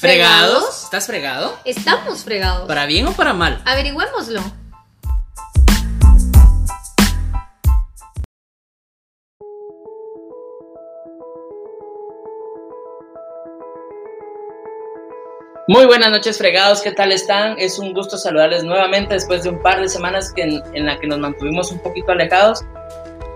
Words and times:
¿Fregados? 0.00 0.84
¿Estás 0.84 1.06
fregado? 1.06 1.58
Estamos 1.66 2.24
fregados. 2.24 2.66
¿Para 2.66 2.86
bien 2.86 3.06
o 3.06 3.12
para 3.12 3.34
mal? 3.34 3.60
Averigüémoslo. 3.66 4.40
Muy 15.68 15.84
buenas 15.84 16.10
noches, 16.10 16.38
fregados. 16.38 16.80
¿Qué 16.80 16.92
tal 16.92 17.12
están? 17.12 17.58
Es 17.58 17.78
un 17.78 17.92
gusto 17.92 18.16
saludarles 18.16 18.64
nuevamente 18.64 19.12
después 19.12 19.42
de 19.42 19.50
un 19.50 19.60
par 19.60 19.82
de 19.82 19.88
semanas 19.90 20.32
que 20.34 20.44
en, 20.44 20.62
en 20.74 20.86
la 20.86 20.98
que 20.98 21.08
nos 21.08 21.18
mantuvimos 21.18 21.70
un 21.72 21.78
poquito 21.80 22.12
alejados. 22.12 22.62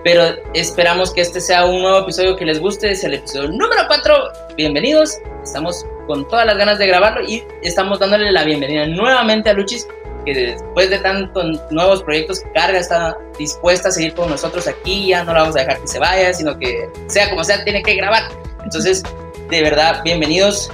Pero 0.03 0.23
esperamos 0.55 1.13
que 1.13 1.21
este 1.21 1.43
sea 1.43 1.67
un 1.67 1.83
nuevo 1.83 1.99
episodio 1.99 2.37
que 2.37 2.47
les 2.47 2.59
guste. 2.59 2.91
Es 2.91 3.05
el 3.05 3.13
episodio 3.13 3.51
número 3.51 3.83
4. 3.87 4.33
Bienvenidos. 4.57 5.19
Estamos 5.43 5.85
con 6.07 6.27
todas 6.29 6.47
las 6.47 6.57
ganas 6.57 6.79
de 6.79 6.87
grabarlo 6.87 7.23
y 7.23 7.45
estamos 7.63 7.99
dándole 7.99 8.31
la 8.33 8.45
bienvenida 8.45 8.87
nuevamente 8.87 9.51
a 9.51 9.53
Luchis, 9.53 9.87
que 10.25 10.35
después 10.35 10.91
de 10.91 10.99
tantos 10.99 11.61
nuevos 11.71 12.03
proyectos 12.03 12.43
carga, 12.55 12.79
está 12.79 13.17
dispuesta 13.39 13.89
a 13.89 13.93
seguir 13.93 14.15
con 14.15 14.31
nosotros 14.31 14.67
aquí. 14.67 15.09
Ya 15.09 15.25
no 15.25 15.33
la 15.33 15.41
vamos 15.41 15.57
a 15.57 15.61
dejar 15.61 15.81
que 15.81 15.87
se 15.87 15.99
vaya, 15.99 16.33
sino 16.33 16.59
que 16.59 16.89
sea 17.09 17.31
como 17.31 17.45
sea, 17.45 17.63
tiene 17.65 17.83
que 17.83 17.95
grabar. 17.95 18.23
Entonces, 18.63 19.03
de 19.51 19.63
verdad, 19.63 20.03
bienvenidos. 20.05 20.71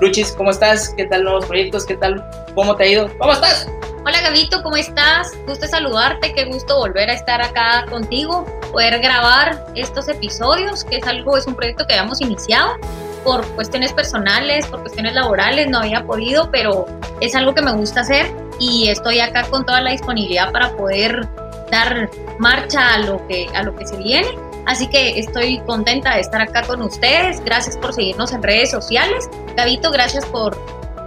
Luchis, 0.00 0.32
¿cómo 0.32 0.50
estás? 0.50 0.94
¿Qué 0.96 1.04
tal 1.06 1.24
nuevos 1.24 1.46
proyectos? 1.46 1.84
¿Qué 1.86 1.96
tal? 1.96 2.24
¿Cómo 2.54 2.76
te 2.76 2.84
ha 2.84 2.86
ido? 2.88 3.10
¿Cómo 3.18 3.32
estás? 3.32 3.68
Hola 4.04 4.20
Gabito, 4.20 4.64
¿cómo 4.64 4.76
estás? 4.76 5.30
Gusto 5.46 5.68
saludarte, 5.68 6.32
qué 6.34 6.44
gusto 6.46 6.76
volver 6.76 7.08
a 7.08 7.12
estar 7.12 7.40
acá 7.40 7.84
contigo, 7.88 8.44
poder 8.72 8.98
grabar 8.98 9.64
estos 9.76 10.08
episodios, 10.08 10.82
que 10.82 10.96
es 10.96 11.06
algo, 11.06 11.36
es 11.36 11.46
un 11.46 11.54
proyecto 11.54 11.86
que 11.86 11.94
habíamos 11.94 12.20
iniciado 12.20 12.78
por 13.24 13.46
cuestiones 13.54 13.92
personales, 13.92 14.66
por 14.66 14.80
cuestiones 14.80 15.14
laborales, 15.14 15.68
no 15.68 15.78
había 15.78 16.04
podido, 16.04 16.50
pero 16.50 16.86
es 17.20 17.34
algo 17.34 17.54
que 17.54 17.62
me 17.62 17.72
gusta 17.72 18.00
hacer 18.00 18.26
y 18.58 18.88
estoy 18.88 19.20
acá 19.20 19.44
con 19.44 19.64
toda 19.64 19.80
la 19.80 19.90
disponibilidad 19.92 20.52
para 20.52 20.70
poder 20.76 21.28
dar 21.70 22.10
marcha 22.38 22.94
a 22.94 22.98
lo 22.98 23.26
que, 23.26 23.48
a 23.54 23.62
lo 23.62 23.74
que 23.76 23.86
se 23.86 23.96
viene. 23.96 24.28
Así 24.66 24.86
que 24.86 25.18
estoy 25.18 25.58
contenta 25.60 26.14
de 26.14 26.20
estar 26.20 26.40
acá 26.40 26.62
con 26.62 26.82
ustedes. 26.82 27.42
Gracias 27.44 27.76
por 27.76 27.92
seguirnos 27.92 28.32
en 28.32 28.42
redes 28.42 28.70
sociales. 28.70 29.28
Gabito, 29.56 29.90
gracias 29.90 30.24
por, 30.26 30.56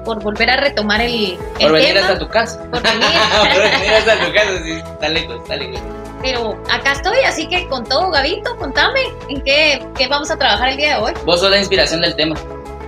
por 0.03 0.21
volver 0.21 0.49
a 0.49 0.57
retomar 0.57 1.01
el, 1.01 1.37
el 1.59 1.67
Por 1.67 1.71
venir 1.73 1.93
tema. 1.93 2.07
hasta 2.07 2.19
tu 2.19 2.27
casa. 2.27 2.59
Por 2.69 2.81
venir. 2.81 2.99
Por 3.39 3.49
venir 3.71 3.93
hasta 3.93 4.25
tu 4.25 4.33
casa, 4.33 4.63
sí. 4.63 4.71
Está 4.73 5.09
lejos, 5.09 5.41
está 5.41 5.55
lejos. 5.55 5.79
Pero 6.21 6.59
acá 6.71 6.93
estoy, 6.93 7.17
así 7.27 7.47
que 7.47 7.67
con 7.67 7.83
todo, 7.83 8.09
Gabito, 8.09 8.55
contame 8.57 9.01
en 9.29 9.41
qué, 9.41 9.85
qué 9.97 10.07
vamos 10.07 10.31
a 10.31 10.37
trabajar 10.37 10.69
el 10.69 10.77
día 10.77 10.97
de 10.97 11.03
hoy. 11.03 11.13
Vos 11.25 11.39
sos 11.39 11.51
la 11.51 11.59
inspiración 11.59 12.01
del 12.01 12.15
tema. 12.15 12.35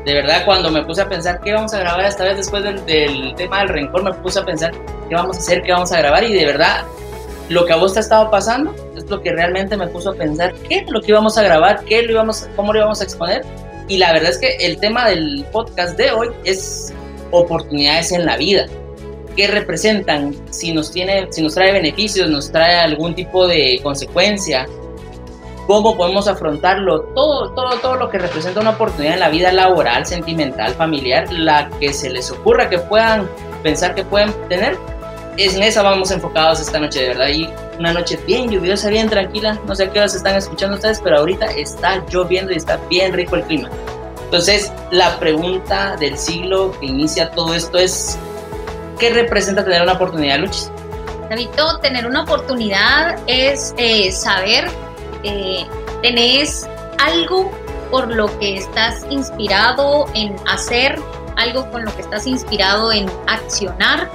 De 0.06 0.14
verdad, 0.14 0.46
cuando 0.46 0.72
me 0.72 0.84
puse 0.84 1.02
a 1.02 1.10
pensar 1.10 1.42
qué 1.42 1.54
vamos 1.54 1.74
a 1.74 1.80
grabar 1.80 2.06
esta 2.06 2.24
vez 2.24 2.38
después 2.38 2.64
del, 2.64 2.84
del 2.86 3.36
tema 3.36 3.60
del 3.60 3.70
rencor, 3.70 4.04
me 4.04 4.14
puse 4.14 4.40
a 4.40 4.46
pensar 4.46 4.72
qué 5.10 5.16
vamos 5.16 5.38
a 5.38 5.40
hacer, 5.40 5.62
qué 5.64 5.72
vamos 5.72 5.92
a 5.92 5.98
grabar 5.98 6.24
y 6.24 6.34
de 6.34 6.46
verdad, 6.46 6.86
lo 7.50 7.66
que 7.66 7.74
a 7.74 7.76
vos 7.76 7.94
te 7.94 8.00
ha 8.00 8.02
estado 8.02 8.30
pasando 8.30 8.74
es 8.96 9.10
lo 9.10 9.22
que 9.22 9.32
realmente 9.32 9.78
me 9.78 9.88
puso 9.88 10.12
a 10.12 10.16
pensar 10.16 10.54
qué 10.68 10.80
es 10.80 10.90
lo 10.90 11.02
que 11.02 11.12
íbamos 11.12 11.38
a 11.38 11.44
grabar, 11.44 11.84
qué 11.86 12.02
lo 12.04 12.12
íbamos, 12.12 12.48
cómo 12.56 12.74
lo 12.74 12.80
íbamos 12.80 13.02
a 13.02 13.04
exponer. 13.04 13.46
Y 13.88 13.98
la 13.98 14.12
verdad 14.12 14.32
es 14.32 14.38
que 14.38 14.58
el 14.58 14.80
tema 14.80 15.08
del 15.08 15.46
podcast 15.52 15.98
de 15.98 16.12
hoy 16.12 16.30
es 16.44 16.94
oportunidades 17.32 18.12
en 18.12 18.26
la 18.26 18.36
vida. 18.38 18.66
¿Qué 19.38 19.46
representan? 19.46 20.36
Si 20.50 20.74
nos, 20.74 20.92
tiene, 20.92 21.28
si 21.30 21.44
nos 21.44 21.54
trae 21.54 21.72
beneficios, 21.72 22.28
nos 22.28 22.52
trae 22.52 22.76
algún 22.80 23.14
tipo 23.14 23.48
de 23.48 23.80
consecuencia, 23.84 24.68
cómo 25.68 25.96
podemos 25.96 26.28
afrontarlo, 26.28 27.02
todo, 27.14 27.52
todo, 27.52 27.78
todo 27.78 27.96
lo 27.98 28.10
que 28.10 28.18
representa 28.18 28.62
una 28.62 28.72
oportunidad 28.72 29.14
en 29.14 29.20
la 29.20 29.30
vida 29.30 29.52
laboral, 29.52 30.08
sentimental, 30.08 30.74
familiar, 30.74 31.32
la 31.32 31.70
que 31.80 31.94
se 31.94 32.10
les 32.10 32.32
ocurra 32.32 32.68
que 32.68 32.80
puedan 32.80 33.30
pensar 33.62 33.94
que 33.94 34.04
pueden 34.04 34.34
tener, 34.50 34.76
es 35.38 35.56
en 35.56 35.62
esa 35.62 35.84
vamos 35.84 36.10
enfocados 36.10 36.60
esta 36.60 36.80
noche, 36.80 37.04
de 37.04 37.08
verdad. 37.10 37.28
Y 37.28 37.48
una 37.78 37.94
noche 37.94 38.18
bien 38.26 38.50
lluviosa, 38.50 38.90
bien 38.90 39.08
tranquila, 39.08 39.60
no 39.68 39.76
sé 39.76 39.84
a 39.84 39.92
qué 39.92 40.00
horas 40.00 40.16
están 40.16 40.36
escuchando 40.36 40.78
ustedes, 40.78 41.00
pero 41.04 41.20
ahorita 41.20 41.46
está 41.52 42.04
lloviendo 42.10 42.52
y 42.54 42.56
está 42.56 42.78
bien 42.90 43.14
rico 43.14 43.36
el 43.36 43.44
clima. 43.44 43.70
Entonces, 44.24 44.74
la 44.90 45.20
pregunta 45.20 45.96
del 45.98 46.18
siglo 46.18 46.74
que 46.80 46.88
inicia 46.88 47.30
todo 47.30 47.54
esto 47.54 47.78
es, 47.78 48.18
¿qué 49.00 49.12
representa 49.12 49.64
tener 49.64 49.82
una 49.82 49.94
oportunidad, 49.94 50.40
Luchis? 50.40 50.72
Gabito, 51.30 51.80
tener 51.80 52.08
una 52.08 52.24
oportunidad 52.24 53.20
es 53.28 53.74
eh, 53.78 54.12
saber, 54.12 54.70
eh, 55.24 55.66
tenés 56.02 56.68
algo 57.00 57.52
por 57.92 58.14
lo 58.14 58.28
que 58.40 58.58
estás 58.58 59.06
inspirado 59.10 60.06
en 60.14 60.36
hacer, 60.48 61.00
algo 61.36 61.70
con 61.72 61.86
lo 61.86 61.96
que 61.96 62.02
estás 62.02 62.26
inspirado 62.28 62.92
en 62.92 63.10
accionar. 63.28 64.10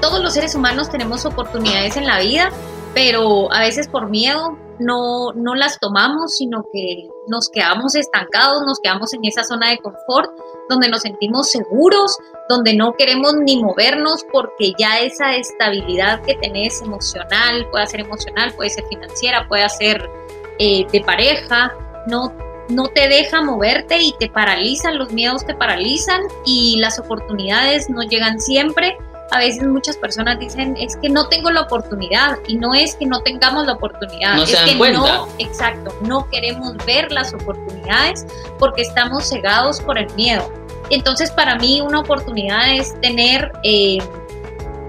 Todos 0.00 0.22
los 0.22 0.34
seres 0.34 0.54
humanos 0.54 0.90
tenemos 0.90 1.24
oportunidades 1.24 1.96
en 1.96 2.06
la 2.06 2.20
vida, 2.20 2.50
pero 2.94 3.52
a 3.52 3.60
veces 3.60 3.88
por 3.88 4.08
miedo 4.08 4.56
no, 4.80 5.32
no 5.34 5.54
las 5.54 5.78
tomamos, 5.78 6.36
sino 6.36 6.64
que 6.72 7.08
nos 7.28 7.48
quedamos 7.48 7.94
estancados, 7.94 8.62
nos 8.66 8.80
quedamos 8.80 9.12
en 9.12 9.24
esa 9.24 9.44
zona 9.44 9.70
de 9.70 9.78
confort, 9.78 10.30
donde 10.68 10.88
nos 10.88 11.02
sentimos 11.02 11.50
seguros, 11.50 12.16
donde 12.50 12.74
no 12.74 12.94
queremos 12.94 13.36
ni 13.36 13.62
movernos 13.62 14.26
porque 14.32 14.72
ya 14.76 14.98
esa 14.98 15.36
estabilidad 15.36 16.20
que 16.22 16.34
tenés 16.34 16.82
emocional, 16.82 17.64
puede 17.70 17.86
ser 17.86 18.00
emocional, 18.00 18.52
puede 18.56 18.70
ser 18.70 18.84
financiera, 18.88 19.46
puede 19.46 19.68
ser 19.68 20.10
eh, 20.58 20.84
de 20.90 21.00
pareja, 21.02 21.72
no, 22.08 22.32
no 22.68 22.88
te 22.88 23.08
deja 23.08 23.40
moverte 23.40 23.98
y 24.02 24.12
te 24.18 24.28
paralizan, 24.28 24.98
los 24.98 25.12
miedos 25.12 25.46
te 25.46 25.54
paralizan 25.54 26.22
y 26.44 26.80
las 26.80 26.98
oportunidades 26.98 27.88
no 27.88 28.02
llegan 28.02 28.40
siempre. 28.40 28.98
A 29.30 29.38
veces 29.38 29.62
muchas 29.68 29.96
personas 29.96 30.40
dicen, 30.40 30.76
es 30.76 30.96
que 30.96 31.08
no 31.08 31.28
tengo 31.28 31.52
la 31.52 31.60
oportunidad 31.60 32.36
y 32.48 32.56
no 32.56 32.74
es 32.74 32.96
que 32.96 33.06
no 33.06 33.20
tengamos 33.20 33.64
la 33.64 33.74
oportunidad, 33.74 34.34
No 34.34 34.42
es 34.42 34.50
se 34.50 34.56
dan 34.56 34.66
que 34.66 34.76
cuenta. 34.76 34.98
no, 34.98 35.28
exacto, 35.38 35.94
no 36.02 36.28
queremos 36.30 36.74
ver 36.84 37.12
las 37.12 37.32
oportunidades 37.32 38.26
porque 38.58 38.82
estamos 38.82 39.28
cegados 39.28 39.80
por 39.80 39.98
el 39.98 40.12
miedo. 40.14 40.52
Entonces 40.90 41.30
para 41.30 41.56
mí 41.56 41.80
una 41.80 42.00
oportunidad 42.00 42.74
es 42.74 42.98
tener 43.00 43.52
eh, 43.64 43.98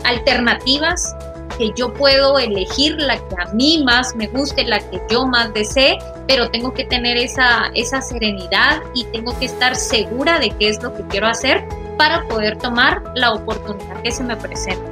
alternativas 0.04 1.16
que 1.58 1.72
yo 1.76 1.94
puedo 1.94 2.40
elegir 2.40 2.96
la 3.00 3.18
que 3.18 3.36
a 3.40 3.46
mí 3.54 3.84
más 3.84 4.16
me 4.16 4.28
guste, 4.28 4.64
la 4.64 4.80
que 4.80 5.00
yo 5.10 5.26
más 5.26 5.54
desee, 5.54 6.00
pero 6.28 6.50
tengo 6.50 6.74
que 6.74 6.86
tener 6.86 7.18
esa, 7.18 7.70
esa 7.76 8.02
serenidad 8.02 8.82
y 8.96 9.04
tengo 9.06 9.38
que 9.38 9.46
estar 9.46 9.76
segura 9.76 10.40
de 10.40 10.50
qué 10.52 10.70
es 10.70 10.82
lo 10.82 10.94
que 10.96 11.04
quiero 11.08 11.28
hacer 11.28 11.64
para 11.98 12.28
poder 12.28 12.58
tomar 12.58 13.04
la 13.16 13.34
oportunidad 13.34 14.02
que 14.02 14.12
se 14.12 14.24
me 14.24 14.36
presenta. 14.38 14.90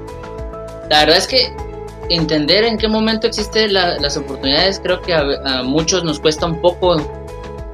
La 0.89 0.99
verdad 0.99 1.17
es 1.17 1.27
que 1.27 1.51
entender 2.09 2.63
en 2.65 2.77
qué 2.77 2.87
momento 2.87 3.25
existen 3.27 3.73
la- 3.73 3.97
las 3.97 4.17
oportunidades, 4.17 4.79
creo 4.83 5.01
que 5.01 5.13
a 5.13 5.63
muchos 5.63 6.03
nos 6.03 6.19
cuesta 6.19 6.45
un 6.45 6.59
poco 6.61 6.97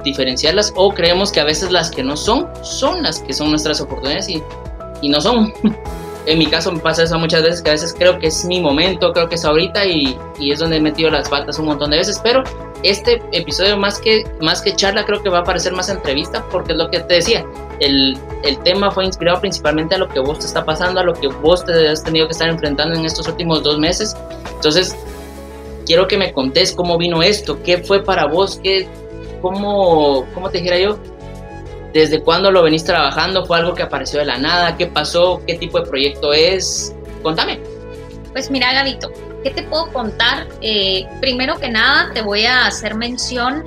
diferenciarlas 0.06 0.72
o 0.76 0.94
creemos 0.94 1.30
que 1.32 1.40
a 1.40 1.44
veces 1.44 1.70
las 1.70 1.90
que 1.90 2.02
no 2.02 2.16
son, 2.16 2.48
son 2.62 3.02
las 3.02 3.20
que 3.20 3.34
son 3.34 3.50
nuestras 3.50 3.80
oportunidades 3.80 4.28
y, 4.28 4.42
y 5.02 5.08
no 5.10 5.20
son. 5.20 5.52
En 6.26 6.40
mi 6.40 6.46
caso 6.46 6.72
me 6.72 6.80
pasa 6.80 7.04
eso 7.04 7.16
muchas 7.20 7.44
veces, 7.44 7.62
que 7.62 7.70
a 7.70 7.74
veces 7.74 7.94
creo 7.96 8.18
que 8.18 8.26
es 8.26 8.44
mi 8.44 8.60
momento, 8.60 9.12
creo 9.12 9.28
que 9.28 9.36
es 9.36 9.44
ahorita 9.44 9.86
y, 9.86 10.18
y 10.40 10.50
es 10.50 10.58
donde 10.58 10.78
he 10.78 10.80
metido 10.80 11.08
las 11.08 11.28
patas 11.28 11.56
un 11.60 11.66
montón 11.66 11.90
de 11.90 11.98
veces, 11.98 12.20
pero 12.20 12.42
este 12.82 13.22
episodio 13.30 13.76
más 13.76 14.00
que, 14.00 14.24
más 14.40 14.60
que 14.60 14.74
charla 14.74 15.04
creo 15.04 15.22
que 15.22 15.28
va 15.28 15.38
a 15.38 15.44
parecer 15.44 15.72
más 15.72 15.88
entrevista 15.88 16.44
porque 16.50 16.72
es 16.72 16.78
lo 16.78 16.90
que 16.90 16.98
te 16.98 17.14
decía, 17.14 17.46
el, 17.78 18.18
el 18.42 18.58
tema 18.64 18.90
fue 18.90 19.04
inspirado 19.04 19.40
principalmente 19.40 19.94
a 19.94 19.98
lo 19.98 20.08
que 20.08 20.18
vos 20.18 20.40
te 20.40 20.46
está 20.46 20.64
pasando, 20.64 20.98
a 20.98 21.04
lo 21.04 21.14
que 21.14 21.28
vos 21.28 21.64
te 21.64 21.88
has 21.88 22.02
tenido 22.02 22.26
que 22.26 22.32
estar 22.32 22.48
enfrentando 22.48 22.98
en 22.98 23.04
estos 23.04 23.28
últimos 23.28 23.62
dos 23.62 23.78
meses. 23.78 24.16
Entonces, 24.56 24.96
quiero 25.86 26.08
que 26.08 26.18
me 26.18 26.32
contés 26.32 26.72
cómo 26.72 26.98
vino 26.98 27.22
esto, 27.22 27.62
qué 27.62 27.78
fue 27.78 28.02
para 28.02 28.26
vos, 28.26 28.58
qué, 28.62 28.88
cómo, 29.46 30.26
cómo 30.34 30.50
te 30.50 30.58
dijera 30.58 30.78
yo, 30.78 30.98
desde 31.92 32.20
cuándo 32.20 32.50
lo 32.50 32.62
venís 32.62 32.84
trabajando, 32.84 33.46
fue 33.46 33.58
algo 33.58 33.74
que 33.74 33.82
apareció 33.82 34.18
de 34.18 34.26
la 34.26 34.38
nada, 34.38 34.76
qué 34.76 34.86
pasó, 34.86 35.40
qué 35.46 35.54
tipo 35.54 35.80
de 35.80 35.86
proyecto 35.86 36.32
es. 36.32 36.94
Contame. 37.22 37.60
Pues 38.32 38.50
mira, 38.50 38.72
Gabito, 38.72 39.10
¿qué 39.42 39.50
te 39.50 39.62
puedo 39.62 39.90
contar? 39.92 40.46
Eh, 40.60 41.06
primero 41.20 41.56
que 41.56 41.68
nada, 41.68 42.12
te 42.12 42.22
voy 42.22 42.44
a 42.44 42.66
hacer 42.66 42.94
mención 42.94 43.64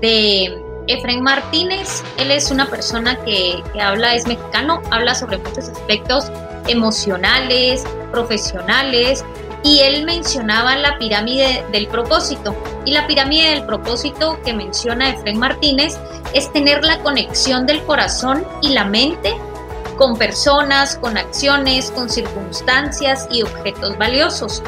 de 0.00 0.56
Efraín 0.86 1.22
Martínez. 1.22 2.02
Él 2.18 2.30
es 2.30 2.50
una 2.50 2.66
persona 2.66 3.18
que, 3.24 3.62
que 3.72 3.80
habla, 3.80 4.14
es 4.14 4.26
mexicano, 4.26 4.80
habla 4.90 5.14
sobre 5.14 5.38
muchos 5.38 5.68
aspectos 5.68 6.30
emocionales, 6.68 7.84
profesionales, 8.10 9.24
y 9.62 9.80
él 9.80 10.04
mencionaba 10.04 10.76
la 10.76 10.98
pirámide 10.98 11.64
del 11.72 11.88
propósito. 11.88 12.54
Y 12.84 12.92
la 12.92 13.06
pirámide 13.06 13.50
del 13.50 13.64
propósito 13.64 14.38
que 14.44 14.54
menciona 14.54 15.10
Efraín 15.10 15.38
Martínez 15.38 15.98
es 16.34 16.52
tener 16.52 16.84
la 16.84 16.98
conexión 17.00 17.66
del 17.66 17.82
corazón 17.84 18.46
y 18.62 18.70
la 18.70 18.84
mente 18.84 19.34
con 19.96 20.16
personas, 20.16 20.96
con 20.96 21.16
acciones, 21.16 21.90
con 21.90 22.10
circunstancias 22.10 23.26
y 23.30 23.42
objetos 23.42 23.96
valiosos. 23.98 24.62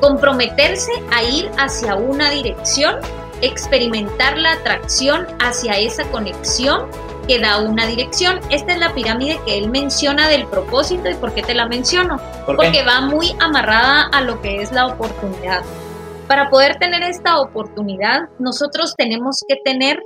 Comprometerse 0.00 0.92
a 1.12 1.22
ir 1.22 1.50
hacia 1.58 1.94
una 1.94 2.30
dirección, 2.30 2.96
experimentar 3.40 4.36
la 4.36 4.52
atracción 4.52 5.26
hacia 5.40 5.78
esa 5.78 6.04
conexión 6.10 6.88
que 7.26 7.38
da 7.38 7.58
una 7.60 7.86
dirección. 7.86 8.40
Esta 8.50 8.72
es 8.72 8.78
la 8.78 8.94
pirámide 8.94 9.40
que 9.46 9.58
él 9.58 9.70
menciona 9.70 10.28
del 10.28 10.46
propósito 10.46 11.08
y 11.08 11.14
por 11.14 11.34
qué 11.34 11.42
te 11.42 11.54
la 11.54 11.66
menciono. 11.66 12.20
Porque 12.46 12.84
va 12.84 13.00
muy 13.00 13.34
amarrada 13.40 14.08
a 14.12 14.20
lo 14.20 14.40
que 14.40 14.62
es 14.62 14.72
la 14.72 14.86
oportunidad. 14.86 15.62
Para 16.28 16.48
poder 16.48 16.76
tener 16.76 17.02
esta 17.02 17.40
oportunidad, 17.40 18.28
nosotros 18.38 18.94
tenemos 18.96 19.44
que 19.46 19.56
tener 19.64 20.02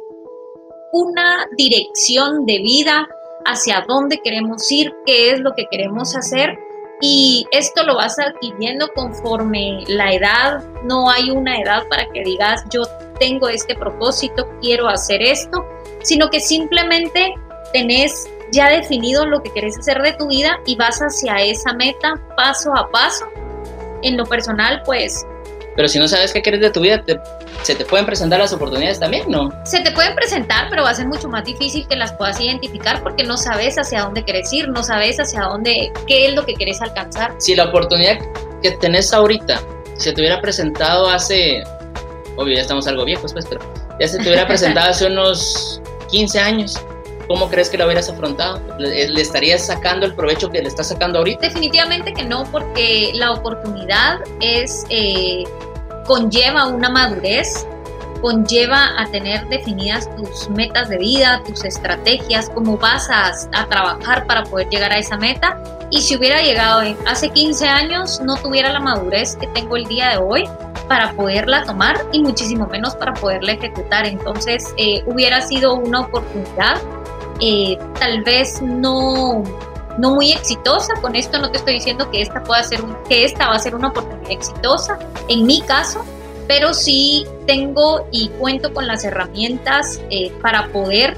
una 0.92 1.46
dirección 1.56 2.46
de 2.46 2.58
vida 2.58 3.08
hacia 3.44 3.84
dónde 3.86 4.18
queremos 4.22 4.70
ir, 4.70 4.92
qué 5.06 5.30
es 5.32 5.40
lo 5.40 5.54
que 5.54 5.66
queremos 5.70 6.16
hacer. 6.16 6.58
Y 7.00 7.46
esto 7.52 7.84
lo 7.84 7.96
vas 7.96 8.18
adquiriendo 8.18 8.88
conforme 8.94 9.84
la 9.86 10.12
edad. 10.12 10.64
No 10.84 11.08
hay 11.08 11.30
una 11.30 11.60
edad 11.60 11.84
para 11.88 12.06
que 12.12 12.24
digas, 12.24 12.64
yo 12.72 12.82
tengo 13.20 13.48
este 13.48 13.76
propósito, 13.76 14.48
quiero 14.60 14.88
hacer 14.88 15.22
esto, 15.22 15.64
sino 16.08 16.30
que 16.30 16.40
simplemente 16.40 17.34
tenés 17.72 18.26
ya 18.50 18.70
definido 18.70 19.26
lo 19.26 19.42
que 19.42 19.50
querés 19.50 19.78
hacer 19.78 20.00
de 20.00 20.14
tu 20.14 20.26
vida 20.28 20.58
y 20.64 20.76
vas 20.76 20.98
hacia 21.00 21.36
esa 21.42 21.74
meta 21.74 22.14
paso 22.34 22.74
a 22.74 22.88
paso. 22.90 23.26
En 24.02 24.16
lo 24.16 24.24
personal, 24.24 24.80
pues 24.86 25.26
pero 25.78 25.86
si 25.86 26.00
no 26.00 26.08
sabes 26.08 26.32
qué 26.32 26.42
quieres 26.42 26.60
de 26.60 26.70
tu 26.70 26.80
vida, 26.80 27.04
se 27.62 27.76
te 27.76 27.84
pueden 27.84 28.04
presentar 28.04 28.40
las 28.40 28.52
oportunidades 28.52 28.98
también, 28.98 29.30
¿no? 29.30 29.48
Se 29.64 29.78
te 29.78 29.92
pueden 29.92 30.12
presentar, 30.16 30.66
pero 30.70 30.82
va 30.82 30.90
a 30.90 30.94
ser 30.94 31.06
mucho 31.06 31.28
más 31.28 31.44
difícil 31.44 31.86
que 31.86 31.94
las 31.94 32.12
puedas 32.14 32.40
identificar 32.40 33.00
porque 33.00 33.22
no 33.22 33.36
sabes 33.36 33.76
hacia 33.76 34.00
dónde 34.00 34.24
quieres 34.24 34.52
ir, 34.52 34.68
no 34.68 34.82
sabes 34.82 35.20
hacia 35.20 35.42
dónde, 35.42 35.92
qué 36.08 36.26
es 36.26 36.34
lo 36.34 36.44
que 36.44 36.54
quieres 36.54 36.82
alcanzar. 36.82 37.32
Si 37.38 37.54
la 37.54 37.66
oportunidad 37.66 38.18
que 38.60 38.72
tenés 38.72 39.12
ahorita 39.12 39.62
se 39.96 40.12
te 40.12 40.20
hubiera 40.20 40.40
presentado 40.40 41.08
hace, 41.08 41.62
obvio, 42.34 42.56
ya 42.56 42.62
estamos 42.62 42.88
algo 42.88 43.04
viejos, 43.04 43.32
pues, 43.32 43.46
pero 43.46 43.60
ya 44.00 44.08
se 44.08 44.18
te 44.18 44.24
hubiera 44.24 44.46
presentado 44.48 44.90
hace 44.90 45.06
unos 45.06 45.80
15 46.08 46.38
años, 46.38 46.80
¿cómo 47.26 47.48
crees 47.48 47.68
que 47.68 47.78
lo 47.78 47.86
hubieras 47.86 48.08
afrontado? 48.08 48.60
¿Le, 48.78 49.20
estarías 49.20 49.66
sacando 49.66 50.06
el 50.06 50.14
provecho 50.14 50.50
que 50.50 50.60
le 50.60 50.68
estás 50.68 50.88
sacando 50.88 51.18
ahorita? 51.18 51.40
Definitivamente 51.42 52.12
que 52.12 52.24
no, 52.24 52.44
porque 52.50 53.12
la 53.14 53.32
oportunidad 53.32 54.20
es 54.40 54.84
eh, 54.88 55.44
conlleva 56.06 56.66
una 56.66 56.88
madurez, 56.88 57.66
conlleva 58.20 59.00
a 59.00 59.06
tener 59.10 59.46
definidas 59.48 60.08
tus 60.16 60.48
metas 60.50 60.88
de 60.88 60.98
vida, 60.98 61.42
tus 61.46 61.64
estrategias, 61.64 62.50
cómo 62.50 62.76
vas 62.76 63.08
a, 63.10 63.32
trabajar 63.68 64.26
para 64.26 64.44
poder 64.44 64.68
llegar 64.68 64.92
a 64.92 64.98
esa 64.98 65.16
meta. 65.16 65.60
Y 65.90 66.02
si 66.02 66.16
hubiera 66.16 66.42
llegado 66.42 66.82
hace 67.06 67.30
15 67.30 67.66
años, 67.66 68.20
no 68.20 68.36
tuviera 68.36 68.72
la 68.72 68.80
madurez 68.80 69.36
que 69.36 69.46
tengo 69.48 69.76
el 69.76 69.86
día 69.86 70.10
de 70.10 70.18
hoy 70.18 70.48
para 70.86 71.12
poderla 71.12 71.64
tomar 71.64 71.96
y 72.12 72.22
muchísimo 72.22 72.66
menos 72.66 72.94
para 72.96 73.14
poderla 73.14 73.52
ejecutar. 73.52 74.06
Entonces, 74.06 74.72
eh, 74.76 75.02
hubiera 75.06 75.40
sido 75.40 75.74
una 75.74 76.00
oportunidad, 76.00 76.78
eh, 77.40 77.78
tal 77.98 78.22
vez 78.22 78.60
no 78.62 79.42
no 79.98 80.14
muy 80.14 80.32
exitosa. 80.32 80.94
Con 81.00 81.14
esto 81.14 81.38
no 81.38 81.50
te 81.50 81.58
estoy 81.58 81.74
diciendo 81.74 82.10
que 82.10 82.22
esta 82.22 82.42
pueda 82.42 82.62
ser 82.62 82.80
que 83.08 83.24
esta 83.24 83.48
va 83.48 83.56
a 83.56 83.58
ser 83.58 83.74
una 83.74 83.88
oportunidad 83.88 84.30
exitosa. 84.30 84.98
En 85.28 85.44
mi 85.44 85.60
caso, 85.60 86.04
pero 86.48 86.74
sí 86.74 87.26
tengo 87.46 88.08
y 88.10 88.28
cuento 88.30 88.72
con 88.72 88.86
las 88.86 89.04
herramientas 89.04 90.00
eh, 90.10 90.32
para 90.42 90.68
poder 90.68 91.16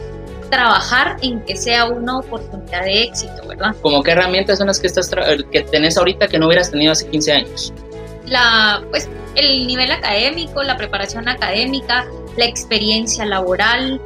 trabajar 0.50 1.16
en 1.22 1.40
que 1.44 1.56
sea 1.56 1.86
una 1.86 2.18
oportunidad 2.18 2.84
de 2.84 3.04
éxito, 3.04 3.46
¿verdad? 3.46 3.74
¿Cómo 3.80 4.02
qué 4.02 4.10
herramientas 4.10 4.58
son 4.58 4.66
las 4.66 4.80
que 4.80 4.88
estás 4.88 5.08
que 5.52 5.62
tenés 5.62 5.96
ahorita 5.96 6.26
que 6.26 6.38
no 6.38 6.48
hubieras 6.48 6.72
tenido 6.72 6.90
hace 6.90 7.08
15 7.08 7.32
años? 7.32 7.72
La, 8.26 8.82
pues, 8.90 9.08
el 9.36 9.66
nivel 9.68 9.92
académico, 9.92 10.62
la 10.64 10.76
preparación 10.76 11.28
académica, 11.28 12.06
la 12.36 12.46
experiencia 12.46 13.24
laboral, 13.24 14.00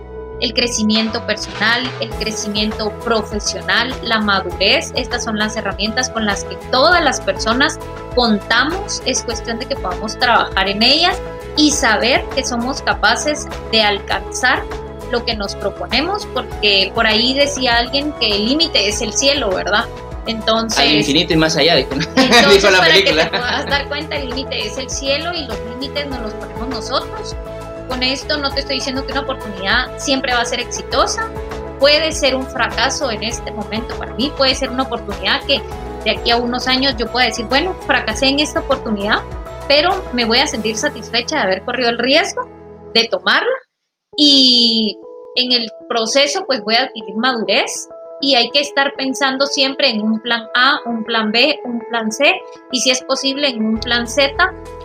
el 0.44 0.52
crecimiento 0.52 1.26
personal, 1.26 1.90
el 2.00 2.10
crecimiento 2.10 2.90
profesional, 3.00 3.94
la 4.02 4.20
madurez. 4.20 4.92
Estas 4.94 5.24
son 5.24 5.38
las 5.38 5.56
herramientas 5.56 6.10
con 6.10 6.26
las 6.26 6.44
que 6.44 6.56
todas 6.70 7.02
las 7.02 7.22
personas 7.22 7.78
contamos. 8.14 9.02
Es 9.06 9.22
cuestión 9.22 9.58
de 9.58 9.64
que 9.64 9.74
podamos 9.74 10.18
trabajar 10.18 10.68
en 10.68 10.82
ellas 10.82 11.16
y 11.56 11.70
saber 11.70 12.22
que 12.34 12.44
somos 12.44 12.82
capaces 12.82 13.46
de 13.72 13.80
alcanzar 13.80 14.62
lo 15.10 15.24
que 15.24 15.34
nos 15.34 15.54
proponemos, 15.54 16.26
porque 16.26 16.92
por 16.94 17.06
ahí 17.06 17.32
decía 17.32 17.76
alguien 17.78 18.12
que 18.20 18.36
el 18.36 18.44
límite 18.44 18.88
es 18.88 19.00
el 19.00 19.14
cielo, 19.14 19.48
¿verdad? 19.48 19.86
Entonces, 20.26 20.78
al 20.78 20.92
infinito 20.92 21.32
y 21.32 21.36
más 21.36 21.56
allá, 21.56 21.76
dijo, 21.76 21.90
entonces, 22.16 22.70
la 22.70 22.78
para 22.78 22.94
que 22.94 23.02
te 23.02 23.26
puedas 23.26 23.66
dar 23.66 23.88
cuenta, 23.88 24.16
el 24.16 24.28
límite 24.28 24.66
es 24.66 24.76
el 24.76 24.90
cielo 24.90 25.32
y 25.32 25.46
los 25.46 25.58
límites 25.70 26.06
nos 26.06 26.20
los 26.20 26.34
ponemos 26.34 26.68
nosotros 26.68 27.34
con 27.88 28.02
esto 28.02 28.38
no 28.38 28.52
te 28.52 28.60
estoy 28.60 28.76
diciendo 28.76 29.04
que 29.06 29.12
una 29.12 29.22
oportunidad 29.22 29.98
siempre 29.98 30.32
va 30.32 30.40
a 30.40 30.44
ser 30.44 30.60
exitosa. 30.60 31.30
Puede 31.78 32.12
ser 32.12 32.34
un 32.34 32.46
fracaso 32.46 33.10
en 33.10 33.24
este 33.24 33.50
momento 33.50 33.96
para 33.96 34.14
mí, 34.14 34.32
puede 34.36 34.54
ser 34.54 34.70
una 34.70 34.84
oportunidad 34.84 35.42
que 35.44 35.60
de 36.04 36.10
aquí 36.10 36.30
a 36.30 36.36
unos 36.36 36.68
años 36.68 36.96
yo 36.96 37.10
pueda 37.10 37.26
decir, 37.26 37.46
bueno, 37.46 37.74
fracasé 37.86 38.28
en 38.28 38.40
esta 38.40 38.60
oportunidad, 38.60 39.18
pero 39.68 40.04
me 40.12 40.24
voy 40.24 40.38
a 40.38 40.46
sentir 40.46 40.76
satisfecha 40.76 41.36
de 41.36 41.42
haber 41.42 41.64
corrido 41.64 41.90
el 41.90 41.98
riesgo 41.98 42.48
de 42.94 43.08
tomarla 43.08 43.52
y 44.16 44.96
en 45.36 45.52
el 45.52 45.68
proceso 45.88 46.44
pues 46.46 46.62
voy 46.62 46.76
a 46.76 46.84
adquirir 46.84 47.16
madurez 47.16 47.88
y 48.24 48.34
hay 48.36 48.48
que 48.48 48.60
estar 48.60 48.94
pensando 48.96 49.46
siempre 49.46 49.90
en 49.90 50.00
un 50.00 50.18
plan 50.18 50.48
A, 50.54 50.80
un 50.86 51.04
plan 51.04 51.30
B, 51.30 51.60
un 51.64 51.78
plan 51.90 52.10
C 52.10 52.40
y 52.72 52.80
si 52.80 52.90
es 52.90 53.02
posible 53.02 53.48
en 53.48 53.62
un 53.62 53.78
plan 53.78 54.08
Z 54.08 54.32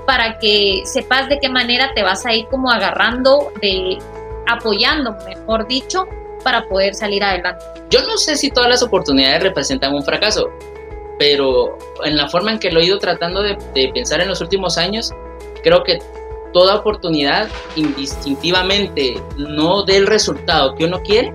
para 0.05 0.37
que 0.39 0.81
sepas 0.83 1.29
de 1.29 1.39
qué 1.39 1.47
manera 1.47 1.93
te 1.95 2.03
vas 2.03 2.25
a 2.25 2.33
ir 2.33 2.47
como 2.47 2.69
agarrando, 2.69 3.53
de 3.61 3.97
apoyando, 4.45 5.15
mejor 5.25 5.65
dicho, 5.67 6.05
para 6.43 6.67
poder 6.67 6.93
salir 6.93 7.23
adelante. 7.23 7.63
Yo 7.89 8.01
no 8.05 8.17
sé 8.17 8.35
si 8.35 8.51
todas 8.51 8.69
las 8.69 8.83
oportunidades 8.83 9.41
representan 9.41 9.93
un 9.93 10.03
fracaso, 10.03 10.49
pero 11.17 11.77
en 12.03 12.17
la 12.17 12.27
forma 12.27 12.51
en 12.51 12.59
que 12.59 12.71
lo 12.71 12.81
he 12.81 12.85
ido 12.85 12.99
tratando 12.99 13.41
de, 13.41 13.55
pensar 13.93 14.19
en 14.19 14.27
los 14.27 14.41
últimos 14.41 14.77
años, 14.77 15.13
creo 15.63 15.85
que 15.85 15.99
toda 16.51 16.75
oportunidad 16.75 17.47
indistintivamente 17.77 19.21
no 19.37 19.83
dé 19.83 19.95
el 19.95 20.07
resultado 20.07 20.75
que 20.75 20.83
uno 20.83 21.01
quiere, 21.03 21.33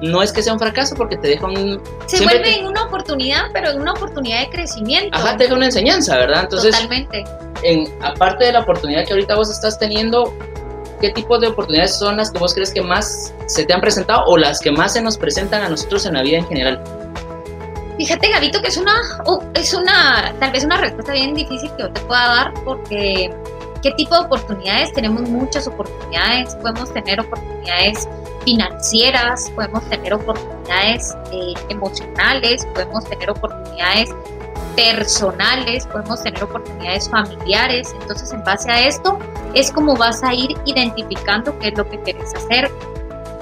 no 0.00 0.22
es 0.22 0.32
que 0.32 0.42
sea 0.42 0.52
un 0.52 0.58
fracaso 0.58 0.94
porque 0.96 1.16
te 1.16 1.28
deja 1.28 1.46
un... 1.46 1.80
Se 2.06 2.22
vuelve 2.22 2.58
en 2.58 2.66
una 2.66 2.84
oportunidad, 2.84 3.44
pero 3.52 3.70
en 3.70 3.80
una 3.80 3.92
oportunidad 3.92 4.40
de 4.40 4.50
crecimiento. 4.50 5.16
Ajá, 5.16 5.36
te 5.36 5.44
deja 5.44 5.54
una 5.54 5.66
enseñanza, 5.66 6.16
¿verdad? 6.16 6.44
Entonces, 6.44 6.72
Totalmente. 6.72 7.24
En, 7.62 7.86
aparte 8.02 8.46
de 8.46 8.52
la 8.52 8.60
oportunidad 8.60 9.06
que 9.06 9.12
ahorita 9.12 9.36
vos 9.36 9.50
estás 9.50 9.78
teniendo, 9.78 10.32
¿qué 11.00 11.10
tipo 11.10 11.38
de 11.38 11.48
oportunidades 11.48 11.96
son 11.96 12.16
las 12.16 12.30
que 12.30 12.38
vos 12.38 12.54
crees 12.54 12.72
que 12.72 12.82
más 12.82 13.32
se 13.46 13.64
te 13.64 13.72
han 13.72 13.80
presentado 13.80 14.24
o 14.26 14.36
las 14.36 14.60
que 14.60 14.70
más 14.70 14.92
se 14.92 15.02
nos 15.02 15.16
presentan 15.16 15.62
a 15.62 15.68
nosotros 15.68 16.04
en 16.06 16.14
la 16.14 16.22
vida 16.22 16.38
en 16.38 16.46
general? 16.46 16.82
Fíjate, 17.96 18.28
Gabito, 18.28 18.60
que 18.60 18.68
es 18.68 18.76
una, 18.76 18.94
es 19.54 19.72
una, 19.72 20.34
tal 20.40 20.50
vez 20.50 20.64
una 20.64 20.76
respuesta 20.78 21.12
bien 21.12 21.34
difícil 21.34 21.70
que 21.76 21.84
yo 21.84 21.92
te 21.92 22.00
pueda 22.02 22.26
dar 22.26 22.54
porque 22.64 23.32
¿qué 23.84 23.90
tipo 23.92 24.14
de 24.14 24.22
oportunidades? 24.22 24.94
Tenemos 24.94 25.28
muchas 25.28 25.66
oportunidades, 25.66 26.56
podemos 26.56 26.90
tener 26.94 27.20
oportunidades 27.20 28.08
financieras, 28.42 29.50
podemos 29.54 29.86
tener 29.90 30.14
oportunidades 30.14 31.14
eh, 31.30 31.52
emocionales, 31.68 32.64
podemos 32.72 33.04
tener 33.04 33.30
oportunidades 33.30 34.08
personales, 34.74 35.86
podemos 35.86 36.22
tener 36.22 36.42
oportunidades 36.42 37.10
familiares. 37.10 37.94
Entonces, 38.00 38.32
en 38.32 38.42
base 38.42 38.70
a 38.70 38.86
esto, 38.88 39.18
es 39.52 39.70
como 39.70 39.94
vas 39.96 40.24
a 40.24 40.32
ir 40.32 40.56
identificando 40.64 41.56
qué 41.58 41.68
es 41.68 41.76
lo 41.76 41.86
que 41.86 42.00
quieres 42.00 42.34
hacer, 42.34 42.70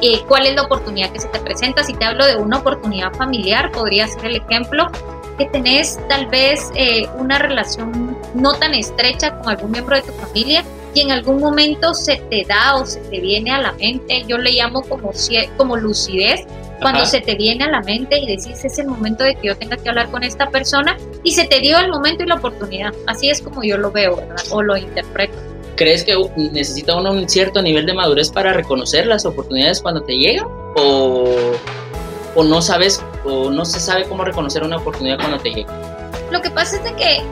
eh, 0.00 0.22
cuál 0.26 0.46
es 0.46 0.56
la 0.56 0.62
oportunidad 0.62 1.12
que 1.12 1.20
se 1.20 1.28
te 1.28 1.38
presenta. 1.38 1.84
Si 1.84 1.94
te 1.94 2.04
hablo 2.04 2.26
de 2.26 2.34
una 2.34 2.58
oportunidad 2.58 3.12
familiar, 3.12 3.70
podría 3.70 4.08
ser 4.08 4.24
el 4.24 4.36
ejemplo 4.36 4.90
que 5.38 5.46
tenés 5.46 6.00
tal 6.08 6.26
vez 6.26 6.72
eh, 6.74 7.08
una 7.16 7.38
relación 7.38 8.11
no 8.34 8.52
tan 8.54 8.74
estrecha 8.74 9.36
con 9.38 9.48
algún 9.48 9.70
miembro 9.70 9.96
de 9.96 10.02
tu 10.02 10.12
familia 10.12 10.64
y 10.94 11.00
en 11.00 11.10
algún 11.10 11.40
momento 11.40 11.94
se 11.94 12.16
te 12.30 12.44
da 12.46 12.76
o 12.76 12.86
se 12.86 13.00
te 13.00 13.20
viene 13.20 13.50
a 13.50 13.60
la 13.60 13.72
mente, 13.72 14.24
yo 14.26 14.38
le 14.38 14.52
llamo 14.52 14.82
como, 14.82 15.12
como 15.56 15.76
lucidez, 15.76 16.46
cuando 16.82 17.06
se 17.06 17.20
te 17.20 17.36
viene 17.36 17.64
a 17.64 17.70
la 17.70 17.80
mente 17.80 18.18
y 18.18 18.26
decís 18.26 18.64
es 18.64 18.78
el 18.78 18.88
momento 18.88 19.22
de 19.22 19.36
que 19.36 19.46
yo 19.46 19.56
tenga 19.56 19.76
que 19.76 19.88
hablar 19.88 20.10
con 20.10 20.24
esta 20.24 20.50
persona 20.50 20.96
y 21.22 21.32
se 21.32 21.44
te 21.44 21.60
dio 21.60 21.78
el 21.78 21.88
momento 21.88 22.24
y 22.24 22.26
la 22.26 22.34
oportunidad. 22.34 22.92
Así 23.06 23.30
es 23.30 23.40
como 23.40 23.62
yo 23.62 23.78
lo 23.78 23.92
veo, 23.92 24.16
¿verdad? 24.16 24.36
O 24.50 24.62
lo 24.62 24.76
interpreto. 24.76 25.34
¿Crees 25.76 26.04
que 26.04 26.16
necesita 26.36 26.96
uno 26.96 27.12
un 27.12 27.28
cierto 27.28 27.62
nivel 27.62 27.86
de 27.86 27.94
madurez 27.94 28.30
para 28.30 28.52
reconocer 28.52 29.06
las 29.06 29.24
oportunidades 29.24 29.80
cuando 29.80 30.02
te 30.02 30.18
llegan? 30.18 30.46
¿O, 30.76 31.52
o 32.34 32.44
no 32.44 32.60
sabes 32.60 33.02
o 33.24 33.50
no 33.50 33.64
se 33.64 33.80
sabe 33.80 34.04
cómo 34.04 34.24
reconocer 34.24 34.64
una 34.64 34.76
oportunidad 34.76 35.18
cuando 35.18 35.38
te 35.38 35.50
llega? 35.50 35.72
Lo 36.30 36.42
que 36.42 36.50
pasa 36.50 36.76
es 36.76 36.84
de 36.84 36.94
que 36.94 37.22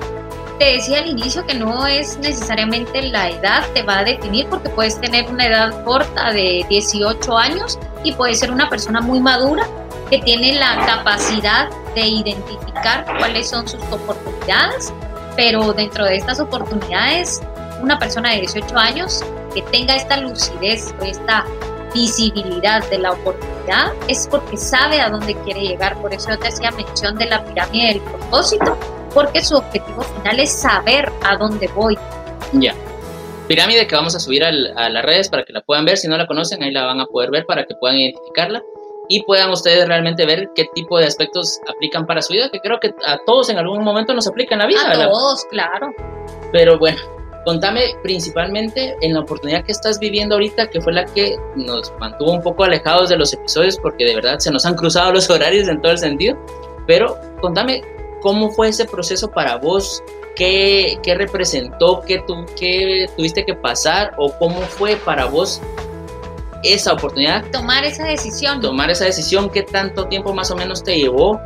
te 0.61 0.75
decía 0.75 0.99
al 0.99 1.07
inicio 1.07 1.47
que 1.47 1.55
no 1.55 1.87
es 1.87 2.19
necesariamente 2.19 3.00
la 3.00 3.31
edad 3.31 3.67
te 3.73 3.83
va 3.83 4.00
a 4.00 4.05
definir 4.05 4.47
porque 4.50 4.69
puedes 4.69 5.00
tener 5.00 5.26
una 5.31 5.47
edad 5.47 5.85
corta 5.85 6.33
de 6.33 6.67
18 6.69 7.38
años 7.38 7.79
y 8.05 8.12
puedes 8.12 8.40
ser 8.40 8.52
una 8.52 8.69
persona 8.69 9.00
muy 9.00 9.21
madura 9.21 9.67
que 10.11 10.19
tiene 10.19 10.52
la 10.59 10.85
capacidad 10.85 11.71
de 11.95 12.07
identificar 12.07 13.07
cuáles 13.19 13.49
son 13.49 13.67
sus 13.67 13.83
oportunidades, 13.90 14.93
pero 15.35 15.73
dentro 15.73 16.05
de 16.05 16.17
estas 16.17 16.40
oportunidades, 16.40 17.40
una 17.81 17.99
persona 17.99 18.33
de 18.33 18.40
18 18.40 18.76
años 18.76 19.25
que 19.55 19.62
tenga 19.62 19.97
esta 19.97 20.19
lucidez 20.19 20.95
o 21.00 21.05
esta 21.05 21.47
visibilidad 21.95 22.87
de 22.90 22.99
la 22.99 23.12
oportunidad 23.12 23.95
es 24.09 24.29
porque 24.31 24.59
sabe 24.59 25.00
a 25.00 25.09
dónde 25.09 25.35
quiere 25.37 25.62
llegar. 25.62 25.97
Por 26.02 26.12
eso 26.12 26.29
yo 26.29 26.38
te 26.38 26.49
hacía 26.49 26.71
mención 26.73 27.17
de 27.17 27.26
la 27.26 27.43
pirámide 27.47 27.95
del 27.95 28.00
propósito, 28.02 28.76
porque 29.14 29.43
su 29.43 29.57
objetivo 29.57 30.02
final 30.02 30.40
es 30.40 30.52
saber 30.52 31.11
a 31.25 31.37
dónde 31.37 31.69
voy. 31.69 31.99
Ya. 32.52 32.75
Pirámide 33.49 33.87
que 33.87 33.97
vamos 33.97 34.14
a 34.14 34.21
subir 34.21 34.45
a 34.45 34.52
las 34.52 35.05
redes 35.05 35.29
para 35.29 35.45
que 35.45 35.52
la 35.52 35.61
puedan 35.61 35.85
ver. 35.85 35.99
Si 35.99 36.07
no 36.07 36.17
la 36.17 36.26
conocen, 36.26 36.62
ahí 36.62 36.71
la 36.71 36.85
van 36.85 37.00
a 37.00 37.07
poder 37.07 37.31
ver 37.31 37.47
para 37.47 37.67
que 37.67 37.75
puedan 37.75 37.97
identificarla 37.97 38.62
y 39.09 39.25
puedan 39.25 39.50
ustedes 39.50 39.88
realmente 39.88 40.25
ver 40.25 40.50
qué 40.55 40.67
tipo 40.73 40.97
de 40.97 41.07
aspectos 41.07 41.59
aplican 41.69 42.07
para 42.07 42.23
su 42.23 42.33
vida, 42.33 42.49
que 42.49 42.61
creo 42.61 42.79
que 42.79 42.95
a 43.05 43.19
todos 43.26 43.50
en 43.50 43.59
algún 43.59 43.83
momento 43.83 44.14
nos 44.14 44.29
aplica 44.29 44.55
en 44.55 44.61
la 44.61 44.67
vida. 44.67 44.88
A 44.88 44.93
todos, 44.93 45.45
claro. 45.47 45.93
Pero 46.52 46.79
bueno, 46.79 47.00
contame 47.45 47.87
principalmente 48.05 48.97
en 49.00 49.14
la 49.14 49.21
oportunidad 49.21 49.64
que 49.64 49.73
estás 49.73 49.99
viviendo 49.99 50.37
ahorita, 50.37 50.69
que 50.71 50.81
fue 50.81 50.93
la 50.93 51.05
que 51.07 51.37
nos 51.57 51.93
mantuvo 51.99 52.31
un 52.31 52.40
poco 52.40 52.62
alejados 52.62 53.09
de 53.09 53.17
los 53.17 53.33
episodios, 53.33 53.76
porque 53.79 54.05
de 54.05 54.14
verdad 54.14 54.38
se 54.38 54.52
nos 54.52 54.64
han 54.64 54.76
cruzado 54.76 55.12
los 55.12 55.29
horarios 55.29 55.67
en 55.67 55.83
todo 55.83 55.90
el 55.90 55.99
sentido. 55.99 56.38
Pero 56.87 57.19
contame 57.40 57.83
cómo 58.21 58.50
fue 58.50 58.69
ese 58.69 58.85
proceso 58.85 59.31
para 59.31 59.57
vos, 59.57 60.03
qué, 60.37 60.99
qué 61.03 61.15
representó, 61.15 62.03
qué, 62.07 62.19
tu, 62.27 62.47
qué 62.59 63.09
tuviste 63.17 63.45
que 63.45 63.55
pasar 63.55 64.15
o 64.17 64.33
cómo 64.39 64.61
fue 64.62 64.97
para 64.97 65.27
vos 65.27 65.61
esa 66.62 66.93
oportunidad. 66.93 67.45
Tomar 67.50 67.85
esa 67.85 68.05
decisión. 68.05 68.61
Tomar 68.61 68.91
esa 68.91 69.05
decisión, 69.05 69.50
¿qué 69.50 69.62
tanto 69.62 70.07
tiempo 70.07 70.33
más 70.33 70.50
o 70.50 70.57
menos 70.57 70.83
te 70.83 70.97
llevó? 70.97 71.41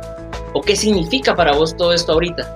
¿O 0.53 0.61
qué 0.61 0.75
significa 0.75 1.35
para 1.35 1.53
vos 1.53 1.75
todo 1.75 1.93
esto 1.93 2.13
ahorita? 2.13 2.55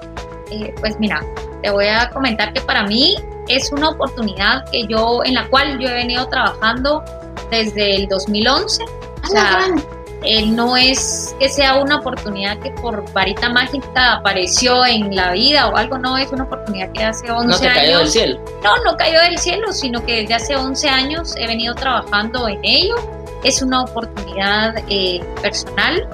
Eh, 0.52 0.74
pues 0.80 1.00
mira, 1.00 1.26
te 1.62 1.70
voy 1.70 1.88
a 1.88 2.10
comentar 2.10 2.54
que 2.54 2.62
para 2.62 2.84
mí 2.84 3.16
es 3.48 3.72
una 3.72 3.90
oportunidad 3.90 4.64
que 4.72 4.86
yo, 4.88 5.22
en 5.24 5.36
la 5.36 5.48
cual 5.50 5.80
yo 5.80 5.90
he 5.90 5.94
venido 5.94 6.28
trabajando 6.28 7.04
desde 7.52 7.96
el 7.96 8.08
2011. 8.08 8.84
O 8.84 9.28
sea, 9.28 9.76
eh, 10.24 10.46
no 10.46 10.76
es 10.76 11.36
que 11.40 11.48
sea 11.48 11.80
una 11.82 11.98
oportunidad 11.98 12.60
que 12.60 12.72
por 12.72 13.12
varita 13.14 13.50
mágica 13.50 14.14
apareció 14.16 14.86
en 14.86 15.16
la 15.16 15.32
vida 15.32 15.70
o 15.70 15.78
algo, 15.78 15.98
no, 15.98 16.18
es 16.18 16.32
una 16.32 16.44
oportunidad 16.44 16.92
que 16.92 17.04
hace 17.04 17.32
11 17.32 17.38
años. 17.40 17.62
¿No 17.62 17.68
te 17.68 17.74
cayó 17.74 18.00
del 18.00 18.08
cielo? 18.10 18.40
No, 18.64 18.84
no 18.84 18.98
cayó 18.98 19.22
del 19.22 19.38
cielo, 19.38 19.72
sino 19.72 20.06
que 20.06 20.22
desde 20.22 20.34
hace 20.34 20.56
11 20.58 20.90
años 20.90 21.36
he 21.38 21.48
venido 21.48 21.74
trabajando 21.74 22.48
en 22.50 22.60
ello. 22.64 22.96
Es 23.44 23.62
una 23.62 23.84
oportunidad 23.84 24.76
eh, 24.90 25.22
personal. 25.42 26.08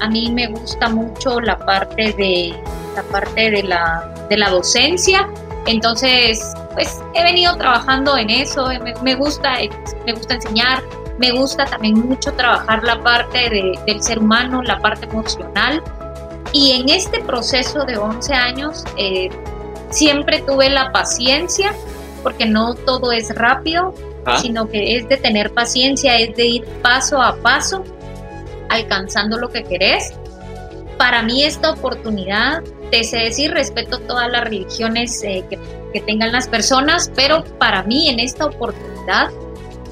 A 0.00 0.08
mí 0.08 0.30
me 0.32 0.46
gusta 0.46 0.88
mucho 0.88 1.40
la 1.40 1.58
parte 1.58 2.12
de 2.14 2.54
la 2.96 3.02
parte 3.02 3.50
de 3.50 3.62
la, 3.62 4.10
de 4.30 4.38
la 4.38 4.48
docencia. 4.48 5.28
Entonces, 5.66 6.54
pues 6.72 7.02
he 7.14 7.22
venido 7.22 7.56
trabajando 7.56 8.16
en 8.16 8.30
eso, 8.30 8.68
me, 8.82 8.94
me 9.02 9.14
gusta, 9.16 9.58
me 10.06 10.12
gusta 10.14 10.34
enseñar, 10.34 10.82
me 11.18 11.32
gusta 11.32 11.64
también 11.64 11.94
mucho 11.98 12.32
trabajar 12.32 12.84
la 12.84 13.02
parte 13.02 13.50
del 13.86 14.02
ser 14.02 14.20
humano, 14.20 14.62
la 14.62 14.78
parte 14.78 15.06
emocional. 15.06 15.82
Y 16.52 16.72
en 16.72 16.88
este 16.88 17.20
proceso 17.20 17.84
de 17.84 17.98
11 17.98 18.34
años 18.34 18.84
eh, 18.96 19.28
siempre 19.90 20.40
tuve 20.40 20.70
la 20.70 20.92
paciencia, 20.92 21.74
porque 22.22 22.46
no 22.46 22.74
todo 22.74 23.12
es 23.12 23.34
rápido, 23.34 23.94
ah. 24.24 24.38
sino 24.38 24.68
que 24.68 24.96
es 24.96 25.08
de 25.08 25.16
tener 25.16 25.52
paciencia, 25.52 26.16
es 26.18 26.34
de 26.36 26.46
ir 26.46 26.64
paso 26.82 27.20
a 27.20 27.36
paso, 27.36 27.84
alcanzando 28.68 29.38
lo 29.38 29.48
que 29.48 29.64
querés. 29.64 30.14
Para 30.96 31.22
mí 31.22 31.42
esta 31.42 31.72
oportunidad, 31.72 32.62
te 32.90 33.04
sé 33.04 33.18
decir, 33.18 33.52
respeto 33.52 33.98
todas 34.00 34.30
las 34.30 34.44
religiones 34.44 35.22
eh, 35.24 35.44
que, 35.50 35.58
que 35.92 36.00
tengan 36.00 36.32
las 36.32 36.48
personas, 36.48 37.10
pero 37.14 37.44
para 37.58 37.82
mí 37.82 38.08
en 38.08 38.20
esta 38.20 38.46
oportunidad 38.46 39.30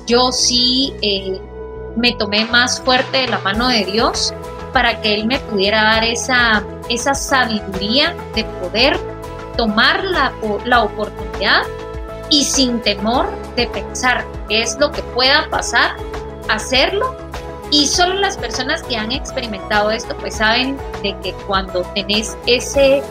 yo 0.06 0.32
sí 0.32 0.94
eh, 1.02 1.40
me 1.96 2.12
tomé 2.12 2.44
más 2.46 2.80
fuerte 2.80 3.18
de 3.18 3.28
la 3.28 3.38
mano 3.40 3.68
de 3.68 3.84
Dios 3.84 4.32
para 4.72 5.00
que 5.00 5.14
Él 5.14 5.26
me 5.26 5.38
pudiera 5.40 5.82
dar 5.82 6.04
esa, 6.04 6.64
esa 6.88 7.14
sabiduría 7.14 8.14
de 8.34 8.44
poder 8.44 8.98
tomar 9.56 10.04
la, 10.04 10.32
la 10.64 10.82
oportunidad 10.82 11.62
y 12.30 12.44
sin 12.44 12.80
temor 12.80 13.28
de 13.56 13.66
pensar 13.68 14.24
qué 14.48 14.62
es 14.62 14.76
lo 14.78 14.90
que 14.90 15.02
pueda 15.02 15.48
pasar, 15.50 15.96
hacerlo. 16.48 17.16
Y 17.70 17.86
solo 17.86 18.14
las 18.14 18.36
personas 18.36 18.82
que 18.82 18.96
han 18.96 19.10
experimentado 19.10 19.90
esto 19.90 20.16
pues 20.18 20.36
saben 20.36 20.76
de 21.02 21.18
que 21.20 21.32
cuando 21.46 21.82
tenés 21.94 22.36
ese, 22.46 23.02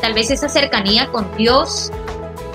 tal 0.00 0.14
vez 0.14 0.30
esa 0.30 0.48
cercanía 0.48 1.08
con 1.08 1.26
Dios, 1.36 1.90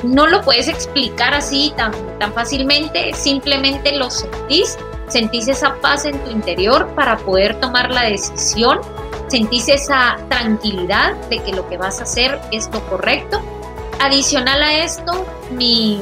no 0.04 0.28
lo 0.28 0.42
puedes 0.42 0.68
explicar 0.68 1.34
así 1.34 1.74
tan, 1.76 1.92
tan 2.20 2.34
fácilmente, 2.34 3.14
simplemente 3.14 3.96
lo 3.96 4.10
sentís, 4.10 4.78
sentís 5.08 5.48
esa 5.48 5.76
paz 5.82 6.06
en 6.06 6.18
tu 6.24 6.32
interior 6.32 6.88
para 6.96 7.18
poder 7.18 7.60
tomar 7.60 7.92
la 7.92 8.04
decisión, 8.04 8.80
sentís 9.28 9.70
esa 9.70 10.18
tranquilidad 10.30 11.16
de 11.30 11.40
que 11.44 11.54
lo 11.54 11.68
que 11.70 11.78
vas 11.78 12.00
a 12.00 12.04
hacer 12.04 12.40
es 12.52 12.70
lo 12.72 12.82
correcto. 12.90 13.42
Adicional 14.00 14.62
a 14.62 14.84
esto, 14.84 15.26
mi, 15.52 16.02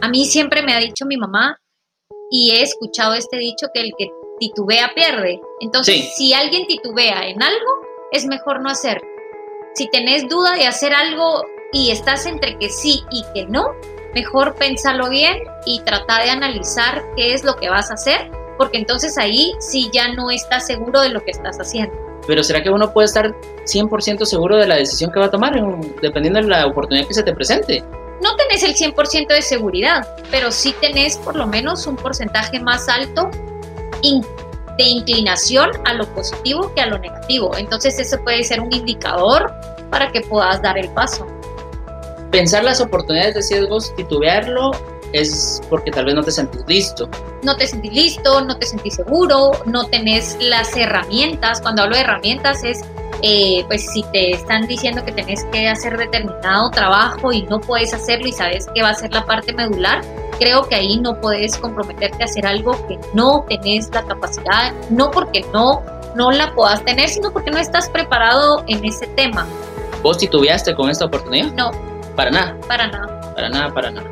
a 0.00 0.08
mí 0.08 0.24
siempre 0.24 0.62
me 0.62 0.74
ha 0.74 0.78
dicho 0.78 1.04
mi 1.06 1.16
mamá, 1.16 1.56
y 2.30 2.52
he 2.52 2.62
escuchado 2.62 3.14
este 3.14 3.36
dicho 3.36 3.66
que 3.74 3.80
el 3.80 3.92
que 3.98 4.08
titubea 4.38 4.92
pierde. 4.94 5.40
Entonces, 5.60 6.14
si 6.16 6.32
alguien 6.32 6.66
titubea 6.66 7.28
en 7.28 7.42
algo, 7.42 7.70
es 8.12 8.24
mejor 8.24 8.62
no 8.62 8.70
hacerlo. 8.70 9.06
Si 9.74 9.88
tenés 9.90 10.28
duda 10.28 10.54
de 10.54 10.66
hacer 10.66 10.94
algo, 10.94 11.42
y 11.72 11.90
estás 11.90 12.26
entre 12.26 12.56
que 12.58 12.68
sí 12.68 13.04
y 13.10 13.24
que 13.34 13.46
no, 13.46 13.68
mejor 14.14 14.54
pénsalo 14.56 15.08
bien 15.08 15.38
y 15.66 15.80
trata 15.80 16.22
de 16.22 16.30
analizar 16.30 17.02
qué 17.16 17.32
es 17.32 17.44
lo 17.44 17.56
que 17.56 17.68
vas 17.68 17.90
a 17.90 17.94
hacer, 17.94 18.30
porque 18.58 18.78
entonces 18.78 19.16
ahí 19.18 19.52
sí 19.60 19.90
ya 19.92 20.12
no 20.12 20.30
estás 20.30 20.66
seguro 20.66 21.00
de 21.00 21.10
lo 21.10 21.22
que 21.22 21.30
estás 21.30 21.58
haciendo. 21.58 21.94
Pero 22.26 22.42
¿será 22.42 22.62
que 22.62 22.70
uno 22.70 22.92
puede 22.92 23.06
estar 23.06 23.34
100% 23.64 24.24
seguro 24.24 24.56
de 24.56 24.66
la 24.66 24.76
decisión 24.76 25.10
que 25.10 25.20
va 25.20 25.26
a 25.26 25.30
tomar, 25.30 25.54
dependiendo 26.02 26.40
de 26.40 26.48
la 26.48 26.66
oportunidad 26.66 27.06
que 27.06 27.14
se 27.14 27.22
te 27.22 27.32
presente? 27.32 27.82
No 28.20 28.36
tenés 28.36 28.62
el 28.62 28.74
100% 28.74 29.28
de 29.28 29.40
seguridad, 29.40 30.06
pero 30.30 30.52
sí 30.52 30.74
tenés 30.80 31.16
por 31.16 31.36
lo 31.36 31.46
menos 31.46 31.86
un 31.86 31.96
porcentaje 31.96 32.60
más 32.60 32.88
alto 32.88 33.30
de 34.76 34.84
inclinación 34.84 35.70
a 35.86 35.94
lo 35.94 36.06
positivo 36.14 36.72
que 36.74 36.82
a 36.82 36.86
lo 36.86 36.98
negativo. 36.98 37.56
Entonces 37.56 37.98
eso 37.98 38.18
puede 38.22 38.44
ser 38.44 38.60
un 38.60 38.72
indicador 38.72 39.50
para 39.90 40.12
que 40.12 40.20
puedas 40.20 40.60
dar 40.60 40.76
el 40.76 40.88
paso 40.90 41.26
pensar 42.30 42.64
las 42.64 42.80
oportunidades 42.80 43.34
de 43.34 43.42
ciegos, 43.42 43.94
titubearlo, 43.96 44.72
es 45.12 45.60
porque 45.68 45.90
tal 45.90 46.04
vez 46.04 46.14
no 46.14 46.22
te 46.22 46.30
sentís 46.30 46.62
listo. 46.66 47.08
No 47.42 47.56
te 47.56 47.66
sentís 47.66 47.92
listo, 47.92 48.40
no 48.42 48.56
te 48.56 48.66
sentís 48.66 48.94
seguro, 48.94 49.52
no 49.66 49.84
tenés 49.86 50.36
las 50.40 50.76
herramientas. 50.76 51.60
Cuando 51.60 51.82
hablo 51.82 51.96
de 51.96 52.02
herramientas 52.02 52.62
es, 52.64 52.80
eh, 53.22 53.64
pues 53.66 53.86
si 53.92 54.02
te 54.12 54.32
están 54.32 54.66
diciendo 54.66 55.04
que 55.04 55.12
tenés 55.12 55.44
que 55.52 55.68
hacer 55.68 55.96
determinado 55.96 56.70
trabajo 56.70 57.32
y 57.32 57.42
no 57.42 57.60
puedes 57.60 57.92
hacerlo 57.92 58.28
y 58.28 58.32
sabes 58.32 58.66
que 58.74 58.82
va 58.82 58.90
a 58.90 58.94
ser 58.94 59.12
la 59.12 59.26
parte 59.26 59.52
medular, 59.52 60.02
creo 60.38 60.66
que 60.68 60.76
ahí 60.76 60.98
no 61.00 61.20
puedes 61.20 61.56
comprometerte 61.56 62.22
a 62.22 62.26
hacer 62.26 62.46
algo 62.46 62.72
que 62.86 62.98
no 63.12 63.44
tenés 63.48 63.90
la 63.92 64.02
capacidad, 64.04 64.72
no 64.90 65.10
porque 65.10 65.44
no, 65.52 65.82
no 66.14 66.30
la 66.30 66.54
puedas 66.54 66.84
tener, 66.84 67.08
sino 67.08 67.32
porque 67.32 67.50
no 67.50 67.58
estás 67.58 67.90
preparado 67.90 68.64
en 68.68 68.84
ese 68.84 69.06
tema. 69.08 69.46
¿Vos 70.02 70.16
titubeaste 70.16 70.74
con 70.74 70.88
esta 70.88 71.04
oportunidad? 71.04 71.52
No, 71.52 71.72
para 72.20 72.30
nada. 72.30 72.56
Para 72.68 72.86
nada. 72.86 73.34
Para 73.34 73.48
nada, 73.48 73.72
para 73.72 73.90
nada. 73.90 74.10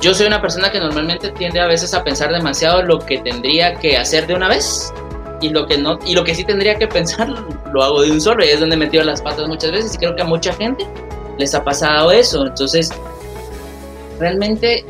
Yo 0.00 0.14
soy 0.14 0.28
una 0.28 0.40
persona 0.40 0.70
que 0.70 0.78
normalmente 0.78 1.30
tiende 1.32 1.58
a 1.58 1.66
veces 1.66 1.92
a 1.92 2.04
pensar 2.04 2.32
demasiado 2.32 2.80
lo 2.82 3.00
que 3.00 3.18
tendría 3.18 3.74
que 3.74 3.96
hacer 3.96 4.28
de 4.28 4.34
una 4.34 4.48
vez 4.48 4.92
y 5.40 5.48
lo 5.48 5.66
que 5.66 5.78
no 5.78 5.98
y 6.06 6.14
lo 6.14 6.22
que 6.22 6.36
sí 6.36 6.44
tendría 6.44 6.76
que 6.76 6.86
pensar 6.86 7.28
lo 7.72 7.82
hago 7.82 8.02
de 8.02 8.12
un 8.12 8.20
solo 8.20 8.44
y 8.44 8.50
es 8.50 8.60
donde 8.60 8.76
he 8.76 8.78
metido 8.78 9.02
las 9.02 9.20
patas 9.20 9.48
muchas 9.48 9.72
veces 9.72 9.96
y 9.96 9.98
creo 9.98 10.14
que 10.14 10.22
a 10.22 10.26
mucha 10.26 10.52
gente 10.52 10.86
les 11.38 11.56
ha 11.56 11.64
pasado 11.64 12.12
eso. 12.12 12.46
Entonces, 12.46 12.90
realmente 14.20 14.84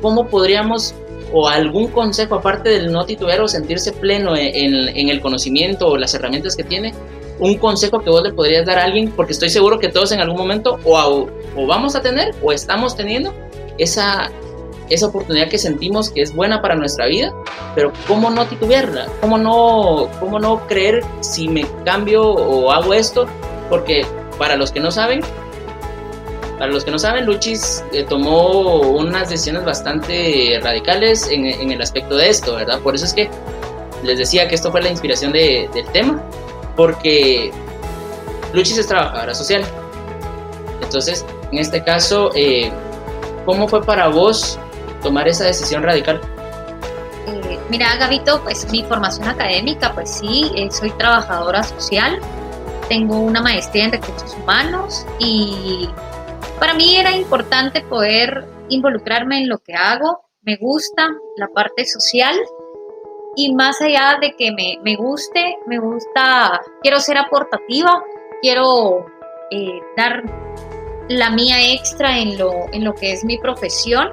¿cómo 0.00 0.28
podríamos 0.28 0.94
o 1.32 1.48
algún 1.48 1.88
consejo 1.88 2.36
aparte 2.36 2.68
del 2.68 2.92
no 2.92 3.04
titubear 3.04 3.40
o 3.40 3.48
sentirse 3.48 3.90
pleno 3.90 4.36
en, 4.36 4.96
en 4.96 5.08
el 5.08 5.20
conocimiento 5.20 5.88
o 5.88 5.96
las 5.96 6.14
herramientas 6.14 6.54
que 6.54 6.62
tiene 6.62 6.94
un 7.40 7.56
consejo 7.56 8.00
que 8.00 8.10
vos 8.10 8.22
le 8.22 8.32
podrías 8.32 8.66
dar 8.66 8.78
a 8.78 8.84
alguien, 8.84 9.10
porque 9.10 9.32
estoy 9.32 9.50
seguro 9.50 9.78
que 9.78 9.88
todos 9.88 10.12
en 10.12 10.20
algún 10.20 10.38
momento 10.38 10.78
o, 10.84 11.26
o 11.56 11.66
vamos 11.66 11.96
a 11.96 12.02
tener 12.02 12.34
o 12.42 12.52
estamos 12.52 12.94
teniendo 12.96 13.34
esa, 13.78 14.30
esa 14.90 15.06
oportunidad 15.06 15.48
que 15.48 15.58
sentimos 15.58 16.10
que 16.10 16.20
es 16.20 16.34
buena 16.34 16.60
para 16.60 16.74
nuestra 16.74 17.06
vida, 17.06 17.32
pero 17.74 17.92
¿cómo 18.06 18.28
no 18.30 18.46
titubearla? 18.46 19.06
¿Cómo 19.20 19.38
no, 19.38 20.08
cómo 20.20 20.38
no 20.38 20.66
creer 20.66 21.02
si 21.20 21.48
me 21.48 21.66
cambio 21.84 22.22
o 22.22 22.70
hago 22.70 22.92
esto? 22.92 23.26
Porque 23.70 24.04
para 24.38 24.56
los 24.56 24.70
que 24.70 24.80
no 24.80 24.90
saben, 24.90 25.22
para 26.58 26.72
los 26.72 26.84
que 26.84 26.90
no 26.90 26.98
saben, 26.98 27.24
Luchis 27.24 27.82
eh, 27.92 28.04
tomó 28.06 28.80
unas 28.80 29.30
decisiones 29.30 29.64
bastante 29.64 30.60
radicales 30.62 31.26
en, 31.30 31.46
el 31.46 31.80
aspecto 31.80 32.16
de 32.16 32.28
esto, 32.28 32.56
¿verdad? 32.56 32.80
Por 32.80 32.94
eso 32.94 33.06
es 33.06 33.14
que 33.14 33.30
les 34.02 34.18
decía 34.18 34.46
que 34.48 34.56
esto 34.56 34.70
fue 34.70 34.82
la 34.82 34.90
inspiración 34.90 35.32
de, 35.32 35.70
del 35.72 35.86
tema 35.92 36.22
porque 36.80 37.52
Luchis 38.54 38.78
es 38.78 38.86
trabajadora 38.86 39.34
social. 39.34 39.62
Entonces, 40.80 41.26
en 41.52 41.58
este 41.58 41.84
caso, 41.84 42.30
eh, 42.34 42.72
¿cómo 43.44 43.68
fue 43.68 43.84
para 43.84 44.08
vos 44.08 44.58
tomar 45.02 45.28
esa 45.28 45.44
decisión 45.44 45.82
radical? 45.82 46.22
Eh, 47.26 47.58
mira, 47.68 47.94
Gabito, 47.96 48.42
pues 48.44 48.66
mi 48.72 48.82
formación 48.84 49.28
académica, 49.28 49.92
pues 49.92 50.10
sí, 50.10 50.50
eh, 50.56 50.70
soy 50.70 50.90
trabajadora 50.92 51.64
social, 51.64 52.18
tengo 52.88 53.18
una 53.18 53.42
maestría 53.42 53.84
en 53.84 53.92
recursos 53.92 54.34
humanos 54.42 55.04
y 55.18 55.86
para 56.58 56.72
mí 56.72 56.96
era 56.96 57.14
importante 57.14 57.82
poder 57.82 58.46
involucrarme 58.70 59.36
en 59.42 59.50
lo 59.50 59.58
que 59.58 59.74
hago, 59.74 60.24
me 60.40 60.56
gusta 60.56 61.10
la 61.36 61.48
parte 61.48 61.84
social 61.84 62.40
y 63.36 63.54
más 63.54 63.80
allá 63.80 64.18
de 64.20 64.34
que 64.36 64.50
me, 64.52 64.78
me 64.82 64.96
guste, 64.96 65.56
me 65.66 65.78
gusta, 65.78 66.60
quiero 66.82 67.00
ser 67.00 67.16
aportativa, 67.18 68.02
quiero 68.42 69.06
eh, 69.50 69.80
dar 69.96 70.22
la 71.08 71.30
mía 71.30 71.72
extra 71.72 72.18
en 72.18 72.38
lo, 72.38 72.52
en 72.72 72.84
lo 72.84 72.94
que 72.94 73.12
es 73.12 73.24
mi 73.24 73.38
profesión. 73.38 74.08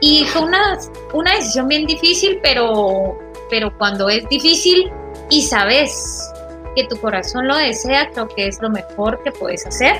Y 0.00 0.24
fue 0.26 0.42
una, 0.42 0.78
una 1.12 1.34
decisión 1.34 1.68
bien 1.68 1.86
difícil, 1.86 2.38
pero, 2.42 3.18
pero 3.50 3.76
cuando 3.78 4.08
es 4.08 4.28
difícil 4.28 4.90
y 5.30 5.42
sabes 5.42 6.32
que 6.76 6.84
tu 6.84 6.96
corazón 7.00 7.48
lo 7.48 7.56
desea, 7.56 8.08
creo 8.10 8.28
que 8.28 8.46
es 8.46 8.60
lo 8.62 8.70
mejor 8.70 9.20
que 9.22 9.32
puedes 9.32 9.66
hacer. 9.66 9.96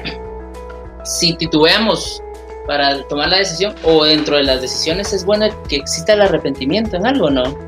Si 1.05 1.35
titubeamos 1.37 2.23
para 2.67 3.03
tomar 3.09 3.31
la 3.31 3.39
decisión 3.39 3.75
o 3.83 4.05
dentro 4.05 4.37
de 4.37 4.45
las 4.45 4.61
decisiones 4.61 5.13
es 5.13 5.25
bueno 5.25 5.47
que 5.69 5.77
exista 5.77 6.13
el 6.13 6.21
arrepentimiento 6.21 6.97
en 6.97 7.07
algo, 7.07 7.31
¿no? 7.31 7.68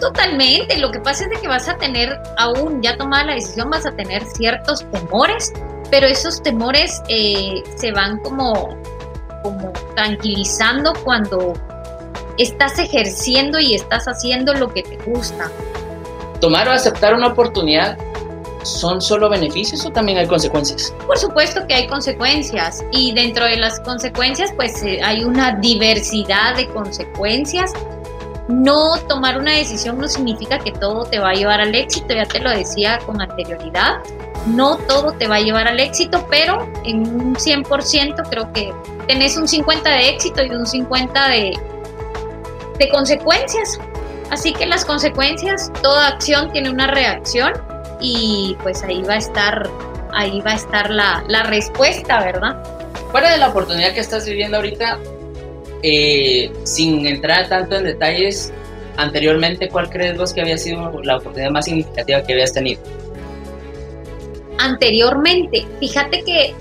Totalmente, 0.00 0.76
lo 0.78 0.90
que 0.90 1.00
pasa 1.00 1.24
es 1.24 1.30
de 1.30 1.40
que 1.40 1.48
vas 1.48 1.68
a 1.68 1.76
tener, 1.76 2.20
aún 2.36 2.80
ya 2.82 2.96
tomada 2.96 3.24
la 3.24 3.34
decisión, 3.34 3.68
vas 3.70 3.84
a 3.84 3.92
tener 3.92 4.24
ciertos 4.24 4.88
temores, 4.90 5.52
pero 5.90 6.06
esos 6.06 6.40
temores 6.42 7.02
eh, 7.08 7.62
se 7.76 7.90
van 7.90 8.18
como, 8.20 8.76
como 9.42 9.72
tranquilizando 9.96 10.92
cuando 11.02 11.54
estás 12.36 12.78
ejerciendo 12.78 13.58
y 13.58 13.74
estás 13.74 14.06
haciendo 14.06 14.54
lo 14.54 14.72
que 14.72 14.84
te 14.84 14.96
gusta. 15.10 15.50
Tomar 16.40 16.68
o 16.68 16.72
aceptar 16.72 17.14
una 17.14 17.28
oportunidad 17.28 17.98
¿Son 18.62 19.00
solo 19.00 19.28
beneficios 19.28 19.86
o 19.86 19.90
también 19.90 20.18
hay 20.18 20.26
consecuencias? 20.26 20.92
Por 21.06 21.16
supuesto 21.16 21.66
que 21.66 21.74
hay 21.74 21.86
consecuencias 21.86 22.84
y 22.92 23.12
dentro 23.12 23.44
de 23.44 23.56
las 23.56 23.80
consecuencias 23.80 24.52
pues 24.56 24.82
eh, 24.82 25.00
hay 25.02 25.24
una 25.24 25.56
diversidad 25.56 26.56
de 26.56 26.68
consecuencias 26.68 27.72
no 28.48 28.96
tomar 29.08 29.38
una 29.38 29.52
decisión 29.52 29.98
no 29.98 30.08
significa 30.08 30.58
que 30.58 30.72
todo 30.72 31.04
te 31.04 31.18
va 31.18 31.30
a 31.30 31.34
llevar 31.34 31.60
al 31.60 31.74
éxito, 31.74 32.14
ya 32.14 32.24
te 32.24 32.40
lo 32.40 32.50
decía 32.50 32.98
con 33.04 33.20
anterioridad, 33.20 33.98
no 34.46 34.76
todo 34.76 35.12
te 35.12 35.28
va 35.28 35.36
a 35.36 35.40
llevar 35.40 35.68
al 35.68 35.78
éxito, 35.78 36.26
pero 36.30 36.66
en 36.84 37.06
un 37.08 37.36
100% 37.36 38.28
creo 38.30 38.52
que 38.52 38.72
tenés 39.06 39.36
un 39.36 39.46
50 39.46 39.90
de 39.90 40.08
éxito 40.08 40.42
y 40.42 40.50
un 40.50 40.66
50 40.66 41.28
de, 41.28 41.58
de 42.78 42.88
consecuencias. 42.88 43.78
Así 44.30 44.52
que 44.52 44.66
las 44.66 44.84
consecuencias, 44.84 45.70
toda 45.82 46.08
acción 46.08 46.50
tiene 46.52 46.70
una 46.70 46.86
reacción 46.86 47.52
y 48.00 48.56
pues 48.62 48.82
ahí 48.82 49.02
va 49.02 49.14
a 49.14 49.18
estar, 49.18 49.68
ahí 50.12 50.40
va 50.40 50.52
a 50.52 50.54
estar 50.54 50.90
la, 50.90 51.24
la 51.28 51.42
respuesta, 51.44 52.20
¿verdad? 52.20 52.62
Fuera 53.10 53.30
de 53.30 53.38
la 53.38 53.48
oportunidad 53.48 53.92
que 53.92 54.00
estás 54.00 54.26
viviendo 54.26 54.58
ahorita, 54.58 54.98
eh, 55.82 56.50
sin 56.64 57.06
entrar 57.06 57.48
tanto 57.48 57.76
en 57.76 57.84
detalles, 57.84 58.52
anteriormente, 58.96 59.68
¿cuál 59.68 59.88
crees 59.88 60.16
vos 60.16 60.32
que 60.32 60.40
había 60.40 60.58
sido 60.58 61.00
la 61.02 61.16
oportunidad 61.16 61.50
más 61.50 61.66
significativa 61.66 62.22
que 62.22 62.32
habías 62.32 62.52
tenido? 62.52 62.80
Anteriormente, 64.58 65.66
fíjate 65.78 66.24
que 66.24 66.54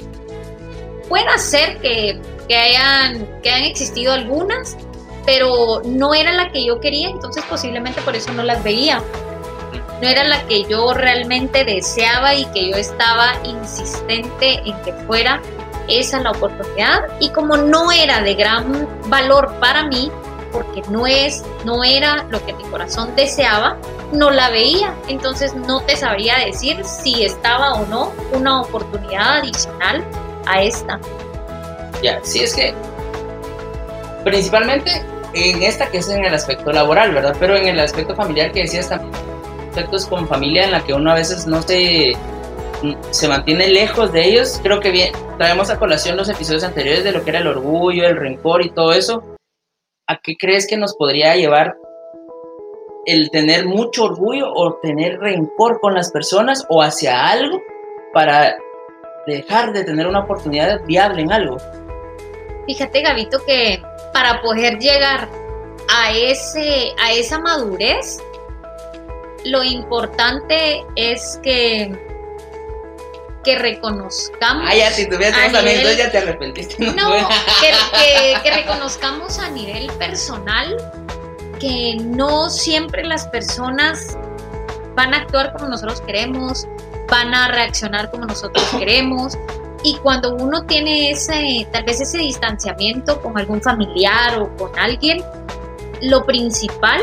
puede 1.09 1.37
ser 1.39 1.77
que, 1.77 2.19
que, 2.47 2.55
hayan, 2.55 3.27
que 3.41 3.49
hayan 3.49 3.67
existido 3.67 4.13
algunas, 4.13 4.77
pero 5.25 5.81
no 5.83 6.13
era 6.13 6.31
la 6.33 6.51
que 6.51 6.63
yo 6.63 6.79
quería, 6.79 7.09
entonces 7.09 7.43
posiblemente 7.49 8.01
por 8.01 8.15
eso 8.15 8.31
no 8.33 8.43
las 8.43 8.63
veía. 8.63 9.01
No 10.01 10.07
era 10.07 10.23
la 10.23 10.45
que 10.45 10.63
yo 10.65 10.93
realmente 10.93 11.65
deseaba 11.65 12.35
y 12.35 12.45
que 12.51 12.69
yo 12.69 12.77
estaba 12.77 13.33
insistente 13.43 14.61
en 14.63 14.79
que 14.83 14.93
fuera 15.07 15.41
esa 15.87 16.19
la 16.21 16.31
oportunidad 16.31 17.01
y 17.19 17.29
como 17.29 17.57
no 17.57 17.91
era 17.91 18.21
de 18.21 18.35
gran 18.35 18.87
valor 19.07 19.53
para 19.59 19.85
mí, 19.85 20.11
porque 20.51 20.81
no 20.89 21.05
es, 21.05 21.43
no 21.65 21.83
era 21.83 22.25
lo 22.29 22.43
que 22.45 22.53
mi 22.53 22.63
corazón 22.65 23.15
deseaba, 23.15 23.77
no 24.11 24.31
la 24.31 24.49
veía. 24.49 24.93
Entonces 25.07 25.53
no 25.53 25.81
te 25.81 25.95
sabría 25.95 26.37
decir 26.39 26.83
si 26.83 27.23
estaba 27.23 27.73
o 27.73 27.85
no 27.87 28.11
una 28.31 28.61
oportunidad 28.61 29.39
adicional 29.39 30.03
a 30.45 30.61
esta. 30.61 30.99
Ya, 32.01 32.19
sí 32.23 32.43
es 32.43 32.53
que 32.53 32.73
principalmente 34.23 35.03
en 35.33 35.63
esta 35.63 35.87
que 35.87 35.99
es 35.99 36.09
en 36.09 36.25
el 36.25 36.33
aspecto 36.33 36.71
laboral, 36.71 37.13
¿verdad? 37.13 37.35
Pero 37.39 37.55
en 37.55 37.67
el 37.67 37.79
aspecto 37.79 38.15
familiar 38.15 38.51
que 38.51 38.61
decías 38.61 38.89
también, 38.89 39.13
aspectos 39.69 40.05
con 40.07 40.27
familia 40.27 40.65
en 40.65 40.71
la 40.71 40.83
que 40.83 40.93
uno 40.93 41.11
a 41.11 41.15
veces 41.15 41.45
no 41.47 41.61
se 41.61 42.13
se 43.11 43.27
mantiene 43.27 43.67
lejos 43.67 44.11
de 44.11 44.25
ellos. 44.25 44.59
Creo 44.61 44.79
que 44.79 44.91
bien, 44.91 45.13
traemos 45.37 45.69
a 45.69 45.79
colación 45.79 46.17
los 46.17 46.29
episodios 46.29 46.63
anteriores 46.63 47.03
de 47.03 47.11
lo 47.11 47.23
que 47.23 47.31
era 47.31 47.39
el 47.39 47.47
orgullo, 47.47 48.07
el 48.07 48.17
rencor 48.17 48.63
y 48.65 48.69
todo 48.69 48.93
eso. 48.93 49.23
¿A 50.07 50.19
qué 50.21 50.35
crees 50.37 50.67
que 50.67 50.77
nos 50.77 50.95
podría 50.95 51.35
llevar 51.35 51.75
el 53.05 53.29
tener 53.31 53.65
mucho 53.65 54.05
orgullo 54.05 54.51
o 54.53 54.75
tener 54.81 55.19
rencor 55.19 55.79
con 55.79 55.93
las 55.93 56.11
personas 56.11 56.65
o 56.69 56.81
hacia 56.81 57.29
algo 57.29 57.61
para 58.13 58.57
dejar 59.25 59.73
de 59.73 59.83
tener 59.83 60.07
una 60.07 60.19
oportunidad 60.19 60.83
viable 60.85 61.21
en 61.21 61.31
algo? 61.31 61.57
Fíjate, 62.65 63.01
Gabito, 63.01 63.39
que 63.45 63.81
para 64.13 64.41
poder 64.41 64.77
llegar 64.79 65.29
a, 65.89 66.11
ese, 66.11 66.91
a 67.01 67.13
esa 67.13 67.39
madurez, 67.39 68.21
lo 69.45 69.63
importante 69.63 70.83
es 70.95 71.39
que 71.43 72.16
que 73.47 73.57
reconozcamos. 73.57 74.65
Ah, 74.67 74.75
ya, 74.75 74.91
si 74.91 75.07
tuvieras 75.07 75.53
nivel, 75.53 75.95
ya 75.95 76.11
te 76.11 76.17
arrepentiste. 76.17 76.85
No, 76.91 77.29
que, 77.61 78.35
que, 78.43 78.51
reconozcamos 78.51 79.39
a 79.39 79.49
nivel 79.49 79.89
personal 79.93 80.75
que 81.57 81.95
no 82.03 82.49
siempre 82.49 83.05
las 83.05 83.25
personas 83.27 84.17
van 84.95 85.13
a 85.13 85.19
actuar 85.19 85.53
como 85.53 85.69
nosotros 85.69 86.01
queremos, 86.01 86.67
van 87.09 87.33
a 87.33 87.47
reaccionar 87.47 88.11
como 88.11 88.25
nosotros 88.25 88.65
queremos. 88.77 89.37
Y 89.81 89.95
cuando 89.99 90.35
uno 90.35 90.65
tiene 90.65 91.11
ese, 91.11 91.65
tal 91.71 91.85
vez 91.85 92.01
ese 92.01 92.17
distanciamiento 92.17 93.21
con 93.21 93.37
algún 93.37 93.61
familiar 93.61 94.41
o 94.41 94.53
con 94.57 94.77
alguien, 94.77 95.23
lo 96.01 96.25
principal 96.25 96.99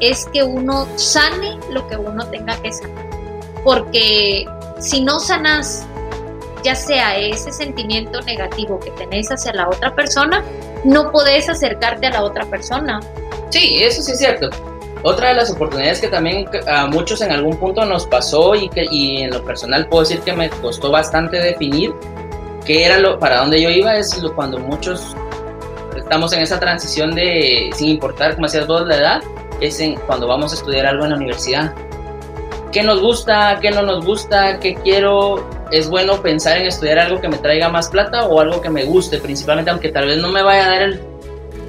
es 0.00 0.26
que 0.32 0.42
uno 0.42 0.88
sane 0.96 1.60
lo 1.70 1.86
que 1.86 1.96
uno 1.96 2.26
tenga 2.26 2.60
que 2.60 2.72
sanar. 2.72 3.08
Porque 3.62 4.46
si 4.80 5.02
no 5.02 5.20
sanas 5.20 5.86
ya 6.62 6.74
sea 6.74 7.16
ese 7.16 7.52
sentimiento 7.52 8.20
negativo 8.22 8.78
que 8.80 8.90
tenés 8.92 9.30
hacia 9.30 9.52
la 9.52 9.68
otra 9.68 9.94
persona, 9.94 10.44
no 10.84 11.10
podés 11.10 11.48
acercarte 11.48 12.06
a 12.06 12.10
la 12.10 12.22
otra 12.22 12.44
persona. 12.46 13.00
Sí, 13.50 13.82
eso 13.82 14.02
sí 14.02 14.12
es 14.12 14.18
cierto. 14.18 14.50
Otra 15.02 15.28
de 15.28 15.34
las 15.34 15.50
oportunidades 15.50 16.00
que 16.00 16.08
también 16.08 16.46
a 16.66 16.86
muchos 16.86 17.22
en 17.22 17.32
algún 17.32 17.56
punto 17.56 17.84
nos 17.86 18.06
pasó 18.06 18.54
y 18.54 18.68
que 18.68 18.86
y 18.90 19.22
en 19.22 19.30
lo 19.30 19.42
personal 19.42 19.88
puedo 19.88 20.02
decir 20.02 20.20
que 20.20 20.34
me 20.34 20.50
costó 20.50 20.90
bastante 20.90 21.38
definir 21.38 21.94
qué 22.66 22.84
era 22.84 22.98
lo 22.98 23.18
para 23.18 23.38
dónde 23.38 23.62
yo 23.62 23.70
iba 23.70 23.96
es 23.96 24.18
lo, 24.18 24.34
cuando 24.34 24.58
muchos 24.58 25.16
estamos 25.96 26.34
en 26.34 26.42
esa 26.42 26.60
transición 26.60 27.14
de 27.14 27.70
sin 27.74 27.88
importar 27.88 28.34
como 28.34 28.46
decías 28.46 28.66
vos 28.66 28.86
la 28.86 28.96
edad 28.96 29.22
es 29.62 29.80
en, 29.80 29.94
cuando 30.00 30.26
vamos 30.26 30.52
a 30.52 30.56
estudiar 30.56 30.84
algo 30.84 31.04
en 31.04 31.12
la 31.12 31.16
universidad 31.16 31.74
qué 32.72 32.82
nos 32.82 33.00
gusta, 33.00 33.58
qué 33.60 33.70
no 33.70 33.82
nos 33.82 34.04
gusta, 34.04 34.58
qué 34.58 34.74
quiero. 34.74 35.48
Es 35.70 35.88
bueno 35.88 36.20
pensar 36.20 36.58
en 36.58 36.66
estudiar 36.66 36.98
algo 36.98 37.20
que 37.20 37.28
me 37.28 37.38
traiga 37.38 37.68
más 37.68 37.88
plata 37.88 38.24
o 38.26 38.40
algo 38.40 38.60
que 38.60 38.70
me 38.70 38.84
guste, 38.84 39.18
principalmente, 39.18 39.70
aunque 39.70 39.90
tal 39.90 40.06
vez 40.06 40.18
no 40.18 40.28
me 40.28 40.42
vaya 40.42 40.66
a 40.66 40.70
dar 40.70 40.82
el. 40.82 41.00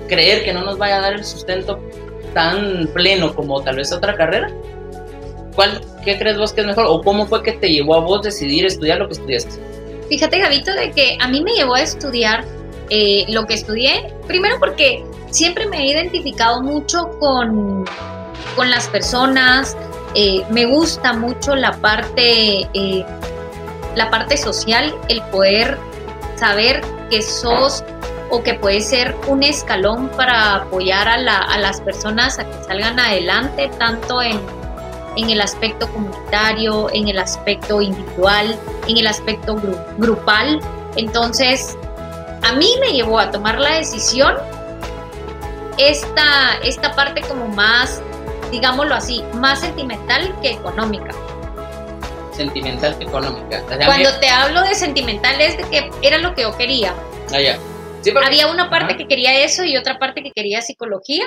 creer 0.08 0.44
que 0.44 0.54
no 0.54 0.64
nos 0.64 0.78
vaya 0.78 0.98
a 0.98 1.02
dar 1.02 1.14
el 1.14 1.24
sustento 1.24 1.80
tan 2.34 2.90
pleno 2.94 3.34
como 3.36 3.62
tal 3.62 3.78
vez 3.78 3.92
otra 3.92 4.16
carrera. 4.16 4.52
¿Cuál, 5.56 5.82
¿Qué 6.04 6.18
crees 6.18 6.38
vos 6.38 6.54
que 6.54 6.62
es 6.62 6.68
mejor? 6.68 6.86
¿O 6.88 7.02
cómo 7.02 7.26
fue 7.26 7.44
que 7.44 7.54
te 7.54 7.70
llevó 7.70 7.96
a 7.96 8.00
vos 8.00 8.22
decidir 8.22 8.66
estudiar 8.66 9.00
lo 9.00 9.08
que 9.08 9.14
estudiaste? 9.14 9.52
Fíjate, 10.10 10.40
Gabito, 10.40 10.74
de 10.74 10.92
que 10.92 11.18
a 11.20 11.28
mí 11.28 11.42
me 11.42 11.52
llevó 11.54 11.76
a 11.76 11.82
estudiar 11.82 12.46
eh, 12.90 13.26
lo 13.30 13.46
que 13.46 13.54
estudié, 13.54 14.14
primero 14.28 14.58
porque 14.60 15.04
siempre 15.30 15.68
me 15.68 15.80
he 15.80 15.88
identificado 15.88 16.62
mucho 16.62 17.10
con, 17.20 17.86
con 18.56 18.70
las 18.70 18.88
personas, 18.90 19.78
eh, 20.16 20.44
me 20.50 20.66
gusta 20.66 21.14
mucho 21.14 21.56
la 21.56 21.72
parte, 21.74 22.68
eh, 22.74 23.06
la 23.96 24.10
parte 24.10 24.38
social, 24.38 24.94
el 25.08 25.22
poder 25.24 25.78
saber 26.36 26.82
que 27.10 27.22
sos 27.22 27.84
o 28.30 28.42
que 28.44 28.54
puede 28.54 28.82
ser 28.82 29.16
un 29.28 29.44
escalón 29.44 30.10
para 30.10 30.56
apoyar 30.56 31.08
a, 31.08 31.18
las 31.18 31.82
personas 31.82 32.40
a 32.40 32.46
que 32.46 32.64
salgan 32.64 33.00
adelante, 33.00 33.70
tanto 33.78 34.22
en, 34.22 34.40
en, 35.18 35.30
el 35.30 35.42
aspecto 35.42 35.88
comunitario, 35.92 36.90
en 36.94 37.10
el 37.10 37.20
aspecto 37.20 37.82
individual, 37.82 38.58
en 38.88 38.98
el 38.98 39.08
aspecto 39.08 39.62
grupal. 39.98 40.62
Entonces, 40.96 41.78
a 42.44 42.54
mí 42.54 42.70
me 42.80 42.94
llevó 42.94 43.20
a 43.20 43.32
tomar 43.32 43.60
la 43.60 43.76
decisión 43.76 44.36
esta, 45.78 46.58
esta 46.64 46.96
parte 46.96 47.22
como 47.22 47.48
más, 47.48 48.02
digámoslo 48.52 48.96
así, 48.96 49.24
más 49.36 49.62
sentimental 49.62 50.34
que 50.42 50.52
económica. 50.52 51.12
Sentimental 52.32 52.98
que 52.98 53.06
económica. 53.06 53.62
Cuando 53.86 54.10
te 54.20 54.30
hablo 54.30 54.62
de 54.62 54.76
sentimental 54.76 55.40
es 55.42 55.58
de 55.58 55.64
que 55.64 55.90
era 56.02 56.18
lo 56.18 56.34
que 56.34 56.44
yo 56.44 56.56
quería. 56.58 56.94
Ah, 57.34 57.40
ya. 57.40 57.58
Había 58.26 58.48
una 58.48 58.70
parte 58.70 58.98
que 58.98 59.08
quería 59.08 59.44
eso 59.44 59.64
y 59.64 59.78
otra 59.78 60.00
parte 60.00 60.24
que 60.24 60.32
quería 60.32 60.62
psicología, 60.62 61.24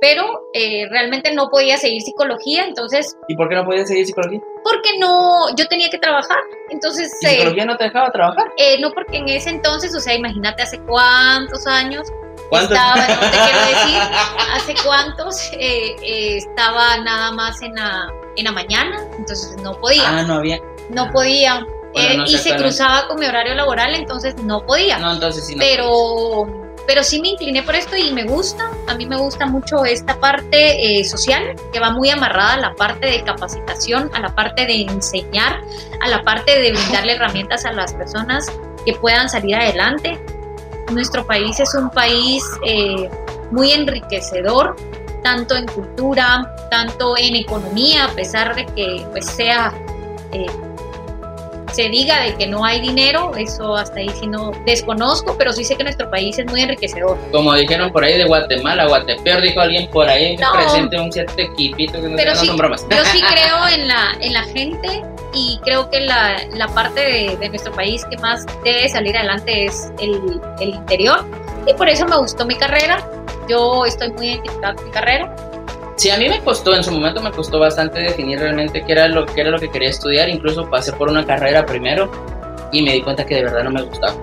pero 0.00 0.24
eh, 0.52 0.86
realmente 0.90 1.32
no 1.32 1.48
podía 1.48 1.76
seguir 1.76 2.02
psicología, 2.02 2.64
entonces... 2.64 3.16
¿Y 3.28 3.36
por 3.36 3.48
qué 3.48 3.56
no 3.56 3.64
podía 3.64 3.86
seguir 3.86 4.06
psicología? 4.06 4.40
Porque 4.62 4.98
no, 4.98 5.54
yo 5.56 5.66
tenía 5.66 5.88
que 5.88 5.98
trabajar, 5.98 6.38
entonces... 6.70 7.10
¿Y 7.22 7.26
psicología 7.26 7.64
no 7.64 7.76
te 7.76 7.84
dejaba 7.84 8.10
trabajar? 8.12 8.46
Eh, 8.58 8.78
no, 8.80 8.92
porque 8.92 9.16
en 9.18 9.28
ese 9.28 9.50
entonces, 9.50 9.94
o 9.94 10.00
sea, 10.00 10.14
imagínate 10.14 10.62
hace 10.62 10.78
cuántos 10.80 11.66
años. 11.66 12.06
Estaba, 12.50 12.96
no 12.96 13.30
te 13.30 13.38
quiero 13.38 13.60
decir, 13.66 14.00
hace 14.54 14.74
cuántos 14.84 15.50
eh, 15.52 16.36
estaba 16.38 16.98
nada 16.98 17.32
más 17.32 17.60
en 17.62 17.74
la, 17.74 18.08
en 18.36 18.44
la 18.44 18.52
mañana, 18.52 18.98
entonces 19.18 19.56
no 19.62 19.78
podía. 19.78 20.08
Ah, 20.08 20.22
no 20.22 20.34
había. 20.34 20.58
No 20.90 21.10
podía. 21.10 21.66
y 21.94 22.38
se 22.38 22.56
cruzaba 22.56 23.06
con 23.08 23.18
mi 23.18 23.26
horario 23.26 23.54
laboral, 23.54 23.94
entonces 23.94 24.36
no 24.42 24.64
podía. 24.64 24.98
No, 24.98 25.12
entonces 25.12 25.46
sí. 25.46 25.54
No 25.54 25.60
pero, 25.60 26.68
pero 26.86 27.02
sí 27.02 27.20
me 27.20 27.28
incliné 27.28 27.62
por 27.62 27.74
esto 27.74 27.96
y 27.96 28.12
me 28.12 28.24
gusta. 28.24 28.70
A 28.86 28.94
mí 28.94 29.04
me 29.04 29.18
gusta 29.18 29.44
mucho 29.44 29.84
esta 29.84 30.18
parte 30.18 31.00
eh, 31.00 31.04
social 31.04 31.54
que 31.72 31.80
va 31.80 31.90
muy 31.90 32.08
amarrada 32.08 32.54
a 32.54 32.60
la 32.60 32.74
parte 32.74 33.06
de 33.06 33.22
capacitación, 33.24 34.10
a 34.14 34.20
la 34.20 34.34
parte 34.34 34.64
de 34.64 34.82
enseñar, 34.82 35.60
a 36.00 36.08
la 36.08 36.22
parte 36.22 36.58
de 36.58 36.72
brindarle 36.72 37.12
herramientas 37.16 37.66
a 37.66 37.72
las 37.72 37.92
personas 37.92 38.50
que 38.86 38.94
puedan 38.94 39.28
salir 39.28 39.54
adelante. 39.56 40.18
Nuestro 40.90 41.26
país 41.26 41.60
es 41.60 41.74
un 41.74 41.90
país 41.90 42.42
eh, 42.64 43.10
muy 43.50 43.72
enriquecedor, 43.72 44.76
tanto 45.22 45.54
en 45.54 45.66
cultura, 45.66 46.54
tanto 46.70 47.16
en 47.16 47.36
economía, 47.36 48.06
a 48.06 48.12
pesar 48.12 48.54
de 48.54 48.66
que 48.66 49.06
pues, 49.10 49.26
sea 49.26 49.72
eh, 50.32 50.46
se 51.72 51.88
diga 51.88 52.22
de 52.22 52.34
que 52.36 52.46
no 52.46 52.64
hay 52.64 52.80
dinero, 52.80 53.32
eso 53.36 53.76
hasta 53.76 54.00
ahí 54.00 54.10
sí 54.20 54.26
no 54.26 54.52
desconozco, 54.64 55.36
pero 55.36 55.52
sí 55.52 55.64
sé 55.64 55.76
que 55.76 55.84
nuestro 55.84 56.10
país 56.10 56.38
es 56.38 56.46
muy 56.46 56.62
enriquecedor. 56.62 57.18
Como 57.32 57.54
dijeron 57.54 57.92
por 57.92 58.04
ahí 58.04 58.16
de 58.16 58.24
Guatemala, 58.24 58.86
Guatepeor, 58.86 59.42
dijo 59.42 59.60
alguien 59.60 59.90
por 59.90 60.08
ahí, 60.08 60.36
no, 60.36 60.52
presente 60.52 60.98
un 60.98 61.12
cierto 61.12 61.34
equipito 61.36 62.00
que 62.00 62.08
no, 62.08 62.16
pero 62.16 62.34
sí, 62.34 62.46
son 62.46 62.56
bromas. 62.56 62.86
Yo 62.90 63.04
sí 63.06 63.22
creo 63.28 63.68
en 63.68 63.88
la, 63.88 64.16
en 64.20 64.32
la 64.32 64.42
gente 64.44 65.02
y 65.34 65.58
creo 65.64 65.90
que 65.90 66.00
la, 66.00 66.38
la 66.54 66.68
parte 66.68 67.00
de, 67.00 67.36
de, 67.36 67.48
nuestro 67.48 67.72
país 67.72 68.04
que 68.10 68.16
más 68.18 68.46
debe 68.64 68.88
salir 68.88 69.16
adelante 69.16 69.66
es 69.66 69.92
el, 70.00 70.40
el 70.60 70.68
interior 70.70 71.24
y 71.66 71.74
por 71.74 71.88
eso 71.88 72.06
me 72.06 72.16
gustó 72.16 72.46
mi 72.46 72.56
carrera. 72.56 73.06
Yo 73.48 73.84
estoy 73.84 74.10
muy 74.12 74.28
identificada 74.28 74.74
con 74.74 74.84
mi 74.84 74.90
carrera 74.90 75.47
Sí, 75.98 76.10
a 76.10 76.16
mí 76.16 76.28
me 76.28 76.40
costó, 76.44 76.76
en 76.76 76.84
su 76.84 76.92
momento 76.92 77.20
me 77.20 77.32
costó 77.32 77.58
bastante 77.58 77.98
definir 77.98 78.38
realmente 78.38 78.84
qué 78.84 78.92
era 78.92 79.08
lo, 79.08 79.26
qué 79.26 79.40
era 79.40 79.50
lo 79.50 79.58
que 79.58 79.68
quería 79.68 79.88
estudiar, 79.88 80.28
incluso 80.28 80.70
pasé 80.70 80.92
por 80.92 81.10
una 81.10 81.26
carrera 81.26 81.66
primero 81.66 82.08
y 82.70 82.82
me 82.82 82.92
di 82.92 83.02
cuenta 83.02 83.26
que 83.26 83.34
de 83.34 83.42
verdad 83.42 83.64
no 83.64 83.72
me 83.72 83.82
gustaba. 83.82 84.14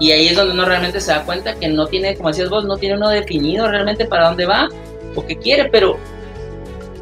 Y 0.00 0.10
ahí 0.10 0.26
es 0.26 0.34
donde 0.34 0.54
uno 0.54 0.64
realmente 0.64 1.00
se 1.00 1.12
da 1.12 1.22
cuenta 1.24 1.54
que 1.54 1.68
no 1.68 1.86
tiene, 1.86 2.16
como 2.16 2.30
decías 2.30 2.50
vos, 2.50 2.64
no 2.64 2.76
tiene 2.76 2.96
uno 2.96 3.08
definido 3.08 3.68
realmente 3.68 4.04
para 4.06 4.26
dónde 4.26 4.46
va 4.46 4.68
o 5.14 5.24
qué 5.24 5.36
quiere, 5.36 5.66
pero 5.66 5.96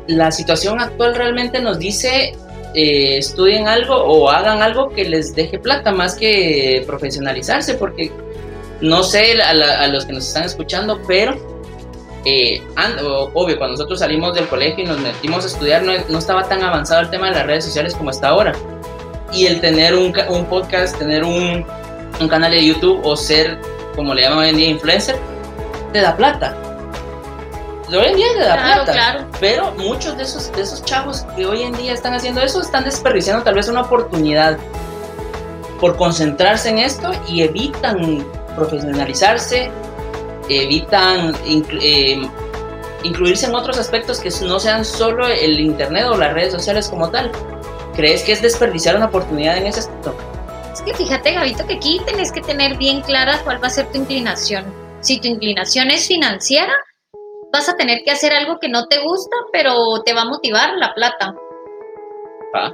la 0.07 0.31
situación 0.31 0.81
actual 0.81 1.15
realmente 1.15 1.63
nos 1.63 1.79
dice 1.79 2.35
eh, 2.75 3.17
estudien 3.17 3.69
algo 3.69 3.95
o 3.97 4.29
hagan 4.29 4.61
algo 4.61 4.91
que 4.91 5.07
les 5.07 5.35
deje 5.35 5.59
plata 5.59 5.93
más 5.93 6.15
que 6.15 6.85
profesionalizarse, 6.87 7.73
porque 7.73 8.13
no 8.83 9.03
sé 9.03 9.41
a, 9.41 9.49
a 9.49 9.89
los 9.89 10.05
que 10.05 10.13
nos 10.13 10.29
están 10.29 10.45
escuchando, 10.45 11.01
pero 11.09 11.54
eh, 12.25 12.63
obvio, 13.35 13.59
cuando 13.59 13.73
nosotros 13.73 13.99
salimos 13.99 14.35
del 14.35 14.49
colegio 14.49 14.85
y 14.85 14.87
nos 14.87 14.99
metimos 14.99 15.45
a 15.45 15.49
estudiar, 15.49 15.83
no, 15.83 15.93
estaba 15.93 16.45
tan 16.49 16.63
avanzado 16.63 17.03
el 17.03 17.11
tema 17.11 17.29
de 17.29 17.37
las 17.37 17.47
redes 17.47 17.65
sociales 17.65 17.95
como 17.95 18.11
está 18.11 18.29
ahora. 18.29 18.53
Y 19.33 19.47
el 19.47 19.61
tener 19.61 19.95
un, 19.95 20.13
podcast, 20.49 20.97
tener 20.99 21.25
un, 21.25 21.67
canal 22.29 22.53
de 22.53 22.65
YouTube 22.65 23.01
o 23.05 23.17
ser, 23.17 23.59
como 23.95 24.15
le 24.15 24.23
llaman 24.23 24.39
hoy 24.39 24.49
en 24.51 24.57
día, 24.57 24.69
influencer, 24.69 25.17
te 25.93 26.01
da 26.01 26.17
plata. 26.17 26.57
Hoy 27.89 28.07
en 28.07 28.17
día 28.17 28.27
te 28.35 28.41
da 28.41 28.55
plata. 28.55 28.93
Claro. 28.93 29.25
Pero 29.41 29.73
muchos 29.73 30.17
de 30.17 30.23
esos, 30.23 30.51
de 30.53 30.63
esos 30.63 30.83
chavos 30.85 31.27
que 31.37 31.45
hoy 31.45 31.63
en 31.63 31.77
día 31.77 31.93
están 31.93 32.15
haciendo 32.15 32.41
eso 32.41 32.61
están 32.61 32.85
desperdiciando 32.85 33.45
tal 33.45 33.55
vez 33.55 33.69
una 33.69 33.83
oportunidad 33.83 34.59
por 35.81 35.97
concentrarse 35.97 36.71
en 36.71 36.79
esto 36.79 37.13
y 37.29 37.43
evitan 37.43 38.25
profesionalizarse, 38.57 39.71
evitan 40.49 41.35
eh, 41.47 42.23
incluirse 43.03 43.47
en 43.47 43.55
otros 43.55 43.79
aspectos 43.79 44.21
que 44.21 44.31
no 44.45 44.59
sean 44.59 44.85
solo 44.85 45.27
el 45.29 45.61
Internet 45.61 46.07
o 46.07 46.17
las 46.17 46.33
redes 46.33 46.53
sociales 46.53 46.89
como 46.89 47.11
tal. 47.11 47.31
¿Crees 47.95 48.25
que 48.25 48.33
es 48.33 48.43
desperdiciar 48.43 48.97
una 48.97 49.07
oportunidad 49.07 49.57
en 49.57 49.67
ese 49.67 49.81
aspecto? 49.81 50.17
Es 50.73 50.83
que 50.83 50.95
fíjate, 50.95 51.33
Gabito, 51.33 51.67
que 51.67 51.75
aquí 51.75 52.01
tenés 52.05 52.33
que 52.33 52.41
tener 52.41 52.77
bien 52.77 53.01
clara 53.03 53.41
cuál 53.45 53.63
va 53.63 53.69
a 53.69 53.71
ser 53.71 53.91
tu 53.93 53.99
inclinación. 53.99 54.65
Si 55.01 55.21
tu 55.21 55.29
inclinación 55.29 55.91
es 55.91 56.09
financiera, 56.09 56.75
vas 57.53 57.69
a 57.69 57.77
tener 57.77 58.03
que 58.05 58.11
hacer 58.11 58.33
algo 58.33 58.59
que 58.59 58.69
no 58.69 58.87
te 58.87 59.01
gusta, 59.01 59.37
pero 59.53 60.03
te 60.05 60.13
va 60.13 60.23
a 60.23 60.25
motivar 60.25 60.75
la 60.77 60.93
plata. 60.95 61.35
Ah. 62.55 62.73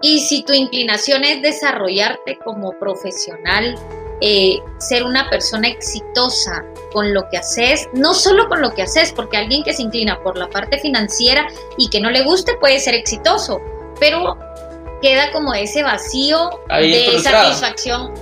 Y 0.00 0.20
si 0.20 0.44
tu 0.44 0.52
inclinación 0.52 1.24
es 1.24 1.42
desarrollarte 1.42 2.38
como 2.44 2.72
profesional, 2.78 3.74
eh, 4.20 4.58
ser 4.78 5.04
una 5.04 5.28
persona 5.28 5.68
exitosa 5.68 6.64
con 6.94 7.12
lo 7.12 7.28
que 7.28 7.36
haces, 7.36 7.88
no 7.92 8.14
solo 8.14 8.48
con 8.48 8.62
lo 8.62 8.72
que 8.72 8.82
haces, 8.82 9.12
porque 9.12 9.36
alguien 9.36 9.64
que 9.64 9.74
se 9.74 9.82
inclina 9.82 10.22
por 10.22 10.38
la 10.38 10.48
parte 10.48 10.78
financiera 10.78 11.46
y 11.76 11.90
que 11.90 12.00
no 12.00 12.10
le 12.10 12.22
guste 12.22 12.54
puede 12.54 12.78
ser 12.78 12.94
exitoso, 12.94 13.60
pero 13.98 14.38
queda 15.02 15.32
como 15.32 15.52
ese 15.52 15.82
vacío 15.82 16.48
de 16.70 17.18
satisfacción 17.20 18.14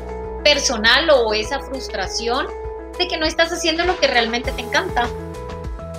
personal 0.42 1.08
o 1.11 1.35
esa 1.35 1.61
frustración 1.61 2.46
de 2.98 3.06
que 3.06 3.18
no 3.18 3.26
estás 3.26 3.52
haciendo 3.52 3.85
lo 3.85 3.98
que 4.00 4.08
realmente 4.08 4.50
te 4.52 4.62
encanta. 4.62 5.06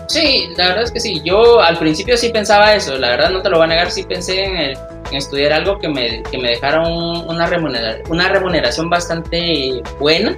Sí, 0.07 0.49
la 0.57 0.69
verdad 0.69 0.83
es 0.83 0.91
que 0.91 0.99
sí. 0.99 1.21
Yo 1.23 1.61
al 1.61 1.77
principio 1.77 2.17
sí 2.17 2.29
pensaba 2.29 2.73
eso, 2.73 2.97
la 2.97 3.09
verdad 3.09 3.29
no 3.29 3.41
te 3.41 3.49
lo 3.49 3.57
voy 3.57 3.65
a 3.65 3.67
negar, 3.67 3.91
sí 3.91 4.03
pensé 4.03 4.43
en, 4.43 4.73
estudiar 5.11 5.53
algo 5.53 5.77
que 5.77 5.87
me, 5.87 6.23
que 6.23 6.39
me 6.39 6.49
dejara 6.49 6.81
una, 6.87 7.45
remuneración, 7.45 8.11
una 8.11 8.29
remuneración 8.29 8.89
bastante 8.89 9.81
buena, 9.99 10.35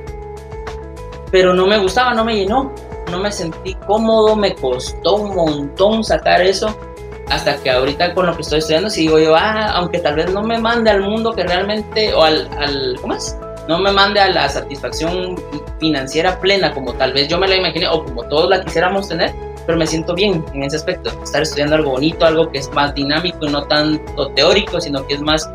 pero 1.35 1.53
no 1.53 1.67
me 1.67 1.77
gustaba, 1.77 2.13
no 2.13 2.23
me 2.23 2.33
llenó, 2.33 2.71
no 3.11 3.19
me 3.19 3.29
sentí 3.29 3.73
cómodo, 3.85 4.37
me 4.37 4.55
costó 4.55 5.17
un 5.17 5.35
montón 5.35 6.01
sacar 6.01 6.39
eso. 6.39 6.73
Hasta 7.29 7.57
que 7.57 7.71
ahorita 7.71 8.13
con 8.13 8.27
lo 8.27 8.33
que 8.37 8.41
estoy 8.41 8.59
estudiando, 8.59 8.89
si 8.89 9.01
digo 9.01 9.19
yo, 9.19 9.35
ah, 9.35 9.71
aunque 9.71 9.99
tal 9.99 10.15
vez 10.15 10.31
no 10.31 10.43
me 10.43 10.57
mande 10.57 10.91
al 10.91 11.01
mundo 11.01 11.33
que 11.33 11.43
realmente, 11.43 12.13
o 12.13 12.23
al, 12.23 12.49
al 12.57 12.97
¿cómo 13.01 13.15
es? 13.15 13.37
no 13.67 13.79
me 13.79 13.91
mande 13.91 14.21
a 14.21 14.29
la 14.29 14.47
satisfacción 14.47 15.35
financiera 15.77 16.39
plena 16.39 16.73
como 16.73 16.93
tal 16.93 17.11
vez 17.11 17.27
yo 17.27 17.37
me 17.37 17.49
la 17.49 17.57
imaginé 17.57 17.89
o 17.89 18.05
como 18.05 18.23
todos 18.29 18.49
la 18.49 18.63
quisiéramos 18.63 19.09
tener, 19.09 19.33
pero 19.65 19.77
me 19.77 19.85
siento 19.87 20.13
bien 20.13 20.41
en 20.53 20.63
ese 20.63 20.77
aspecto, 20.77 21.11
estar 21.21 21.41
estudiando 21.41 21.75
algo 21.75 21.91
bonito, 21.91 22.25
algo 22.25 22.49
que 22.49 22.59
es 22.59 22.71
más 22.71 22.95
dinámico 22.95 23.45
no 23.49 23.63
tanto 23.63 24.29
teórico, 24.29 24.79
sino 24.79 25.05
que 25.05 25.15
es 25.15 25.21
más 25.21 25.49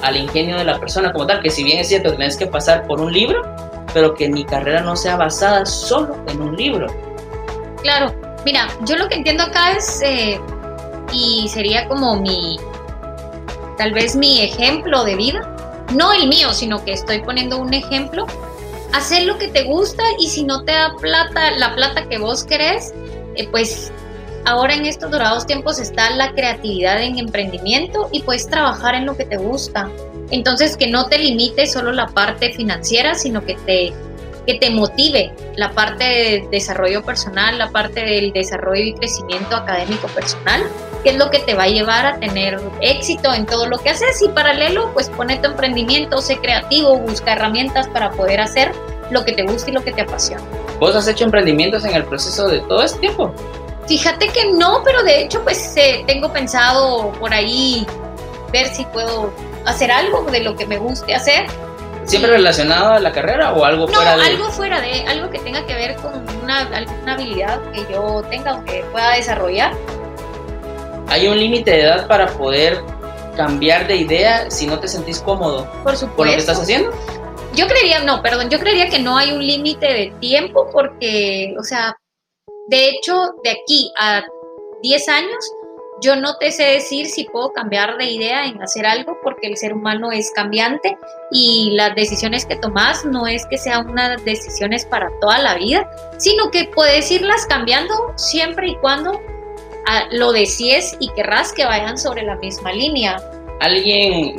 al 0.00 0.16
ingenio 0.16 0.56
de 0.56 0.64
la 0.64 0.80
persona 0.80 1.12
como 1.12 1.26
tal, 1.26 1.42
que 1.42 1.50
si 1.50 1.62
bien 1.62 1.78
es 1.78 1.88
cierto 1.88 2.14
tienes 2.14 2.38
que 2.38 2.46
pasar 2.46 2.86
por 2.86 3.02
un 3.02 3.12
libro, 3.12 3.42
pero 3.96 4.12
que 4.12 4.28
mi 4.28 4.44
carrera 4.44 4.82
no 4.82 4.94
sea 4.94 5.16
basada 5.16 5.64
solo 5.64 6.22
en 6.28 6.42
un 6.42 6.54
libro. 6.54 6.86
Claro, 7.80 8.14
mira, 8.44 8.68
yo 8.82 8.94
lo 8.94 9.08
que 9.08 9.14
entiendo 9.14 9.44
acá 9.44 9.72
es, 9.72 10.02
eh, 10.02 10.38
y 11.14 11.48
sería 11.48 11.88
como 11.88 12.20
mi, 12.20 12.58
tal 13.78 13.94
vez 13.94 14.14
mi 14.14 14.42
ejemplo 14.42 15.02
de 15.02 15.16
vida, 15.16 15.86
no 15.94 16.12
el 16.12 16.28
mío, 16.28 16.52
sino 16.52 16.84
que 16.84 16.92
estoy 16.92 17.22
poniendo 17.22 17.56
un 17.56 17.72
ejemplo, 17.72 18.26
hacer 18.92 19.22
lo 19.22 19.38
que 19.38 19.48
te 19.48 19.64
gusta 19.64 20.02
y 20.18 20.28
si 20.28 20.44
no 20.44 20.62
te 20.62 20.72
da 20.72 20.94
plata, 21.00 21.52
la 21.52 21.74
plata 21.74 22.06
que 22.06 22.18
vos 22.18 22.44
querés, 22.44 22.92
eh, 23.34 23.48
pues 23.50 23.90
ahora 24.44 24.74
en 24.74 24.84
estos 24.84 25.10
dorados 25.10 25.46
tiempos 25.46 25.78
está 25.78 26.10
la 26.10 26.32
creatividad 26.32 27.02
en 27.02 27.18
emprendimiento 27.18 28.10
y 28.12 28.20
puedes 28.24 28.46
trabajar 28.46 28.94
en 28.94 29.06
lo 29.06 29.16
que 29.16 29.24
te 29.24 29.38
gusta. 29.38 29.88
Entonces 30.30 30.76
que 30.76 30.88
no 30.88 31.06
te 31.06 31.18
limite 31.18 31.66
solo 31.66 31.92
la 31.92 32.06
parte 32.06 32.52
financiera, 32.52 33.14
sino 33.14 33.44
que 33.44 33.54
te, 33.54 33.92
que 34.46 34.54
te 34.58 34.70
motive 34.70 35.32
la 35.56 35.70
parte 35.72 36.04
de 36.04 36.48
desarrollo 36.50 37.04
personal, 37.04 37.58
la 37.58 37.70
parte 37.70 38.00
del 38.00 38.32
desarrollo 38.32 38.84
y 38.84 38.94
crecimiento 38.94 39.56
académico 39.56 40.08
personal 40.08 40.62
qué 41.06 41.12
es 41.12 41.18
lo 41.18 41.30
que 41.30 41.38
te 41.38 41.54
va 41.54 41.62
a 41.62 41.68
llevar 41.68 42.04
a 42.04 42.18
tener 42.18 42.60
éxito 42.80 43.32
en 43.32 43.46
todo 43.46 43.68
lo 43.68 43.78
que 43.78 43.90
haces 43.90 44.20
y 44.22 44.28
paralelo, 44.28 44.90
pues 44.92 45.08
pone 45.08 45.36
tu 45.36 45.46
emprendimiento, 45.46 46.20
sé 46.20 46.38
creativo, 46.38 46.98
busca 46.98 47.34
herramientas 47.34 47.86
para 47.86 48.10
poder 48.10 48.40
hacer 48.40 48.72
lo 49.12 49.24
que 49.24 49.30
te 49.30 49.44
gusta 49.44 49.70
y 49.70 49.72
lo 49.72 49.84
que 49.84 49.92
te 49.92 50.00
apasiona. 50.00 50.42
¿Vos 50.80 50.96
has 50.96 51.06
hecho 51.06 51.22
emprendimientos 51.22 51.84
en 51.84 51.94
el 51.94 52.04
proceso 52.06 52.48
de 52.48 52.58
todo 52.62 52.82
este 52.82 52.98
tiempo? 52.98 53.32
Fíjate 53.86 54.30
que 54.30 54.50
no, 54.50 54.82
pero 54.84 55.04
de 55.04 55.22
hecho 55.22 55.44
pues 55.44 55.76
eh, 55.76 56.02
tengo 56.08 56.32
pensado 56.32 57.12
por 57.20 57.32
ahí 57.32 57.86
ver 58.52 58.66
si 58.74 58.84
puedo 58.86 59.32
hacer 59.66 59.90
algo 59.90 60.22
de 60.22 60.40
lo 60.40 60.56
que 60.56 60.66
me 60.66 60.78
guste 60.78 61.14
hacer. 61.14 61.46
¿Siempre 62.04 62.30
relacionado 62.30 62.92
a 62.92 63.00
la 63.00 63.12
carrera 63.12 63.52
o 63.52 63.64
algo 63.64 63.88
fuera 63.88 64.16
no, 64.16 64.22
de...? 64.22 64.28
algo 64.28 64.50
fuera 64.50 64.80
de, 64.80 65.02
algo 65.08 65.28
que 65.28 65.40
tenga 65.40 65.66
que 65.66 65.74
ver 65.74 65.96
con 65.96 66.12
una, 66.42 66.60
alguna 66.60 67.14
habilidad 67.14 67.60
que 67.72 67.84
yo 67.92 68.22
tenga 68.30 68.54
o 68.54 68.64
que 68.64 68.84
pueda 68.92 69.16
desarrollar. 69.16 69.72
¿Hay 71.08 71.26
un 71.26 71.38
límite 71.38 71.72
de 71.72 71.82
edad 71.82 72.06
para 72.06 72.28
poder 72.28 72.80
cambiar 73.36 73.86
de 73.86 73.96
idea 73.96 74.50
si 74.50 74.66
no 74.66 74.78
te 74.78 74.88
sentís 74.88 75.20
cómodo 75.20 75.68
Por 75.82 75.96
supuesto. 75.96 76.16
con 76.16 76.26
lo 76.26 76.32
que 76.32 76.38
estás 76.38 76.60
haciendo? 76.60 76.92
Yo 77.54 77.66
creería, 77.66 78.00
no, 78.00 78.22
perdón, 78.22 78.50
yo 78.50 78.58
creería 78.58 78.88
que 78.88 78.98
no 78.98 79.16
hay 79.16 79.32
un 79.32 79.44
límite 79.44 79.86
de 79.86 80.14
tiempo 80.20 80.68
porque, 80.72 81.54
o 81.58 81.62
sea, 81.64 81.96
de 82.68 82.88
hecho, 82.88 83.14
de 83.42 83.50
aquí 83.50 83.92
a 83.98 84.22
10 84.82 85.08
años, 85.08 85.52
yo 86.02 86.14
no 86.16 86.36
te 86.36 86.52
sé 86.52 86.64
decir 86.64 87.06
si 87.06 87.24
puedo 87.24 87.52
cambiar 87.52 87.96
de 87.96 88.04
idea 88.04 88.44
en 88.46 88.62
hacer 88.62 88.84
algo 88.86 89.16
porque 89.22 89.46
el 89.46 89.56
ser 89.56 89.72
humano 89.72 90.12
es 90.12 90.30
cambiante 90.34 90.96
y 91.30 91.70
las 91.74 91.94
decisiones 91.94 92.44
que 92.44 92.56
tomas 92.56 93.04
no 93.04 93.26
es 93.26 93.46
que 93.46 93.56
sean 93.56 93.88
unas 93.88 94.22
decisiones 94.24 94.84
para 94.84 95.08
toda 95.20 95.38
la 95.38 95.54
vida, 95.54 95.88
sino 96.18 96.50
que 96.50 96.64
puedes 96.74 97.10
irlas 97.10 97.46
cambiando 97.46 97.94
siempre 98.16 98.68
y 98.68 98.76
cuando 98.76 99.20
ah, 99.88 100.04
lo 100.10 100.32
desees 100.32 100.96
y 101.00 101.08
querrás 101.14 101.52
que 101.52 101.64
vayan 101.64 101.96
sobre 101.96 102.22
la 102.24 102.36
misma 102.36 102.72
línea. 102.72 103.16
Alguien, 103.60 104.36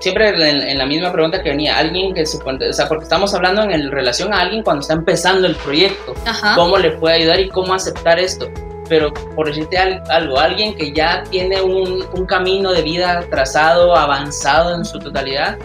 siempre 0.00 0.28
en, 0.28 0.60
en 0.68 0.76
la 0.78 0.84
misma 0.84 1.10
pregunta 1.12 1.42
que 1.42 1.48
venía, 1.48 1.78
alguien 1.78 2.12
que 2.12 2.26
supone, 2.26 2.68
o 2.68 2.72
sea, 2.74 2.86
porque 2.88 3.04
estamos 3.04 3.32
hablando 3.32 3.62
en 3.62 3.70
el- 3.70 3.90
relación 3.90 4.34
a 4.34 4.40
alguien 4.40 4.62
cuando 4.62 4.82
está 4.82 4.92
empezando 4.92 5.46
el 5.46 5.56
proyecto, 5.56 6.12
Ajá. 6.26 6.54
cómo 6.56 6.76
le 6.76 6.90
puede 6.90 7.14
ayudar 7.16 7.40
y 7.40 7.48
cómo 7.48 7.72
aceptar 7.72 8.18
esto. 8.18 8.50
Pero 8.88 9.12
por 9.34 9.46
decirte 9.46 9.78
al- 9.78 10.02
algo, 10.10 10.38
alguien 10.38 10.74
que 10.76 10.92
ya 10.92 11.22
tiene 11.30 11.60
un, 11.62 12.04
un 12.12 12.26
camino 12.26 12.72
de 12.72 12.82
vida 12.82 13.24
trazado, 13.30 13.96
avanzado 13.96 14.74
en 14.74 14.84
su 14.84 14.98
totalidad, 14.98 15.56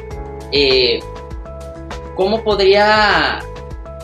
eh, 0.52 1.00
¿cómo 2.16 2.44
podría 2.44 3.40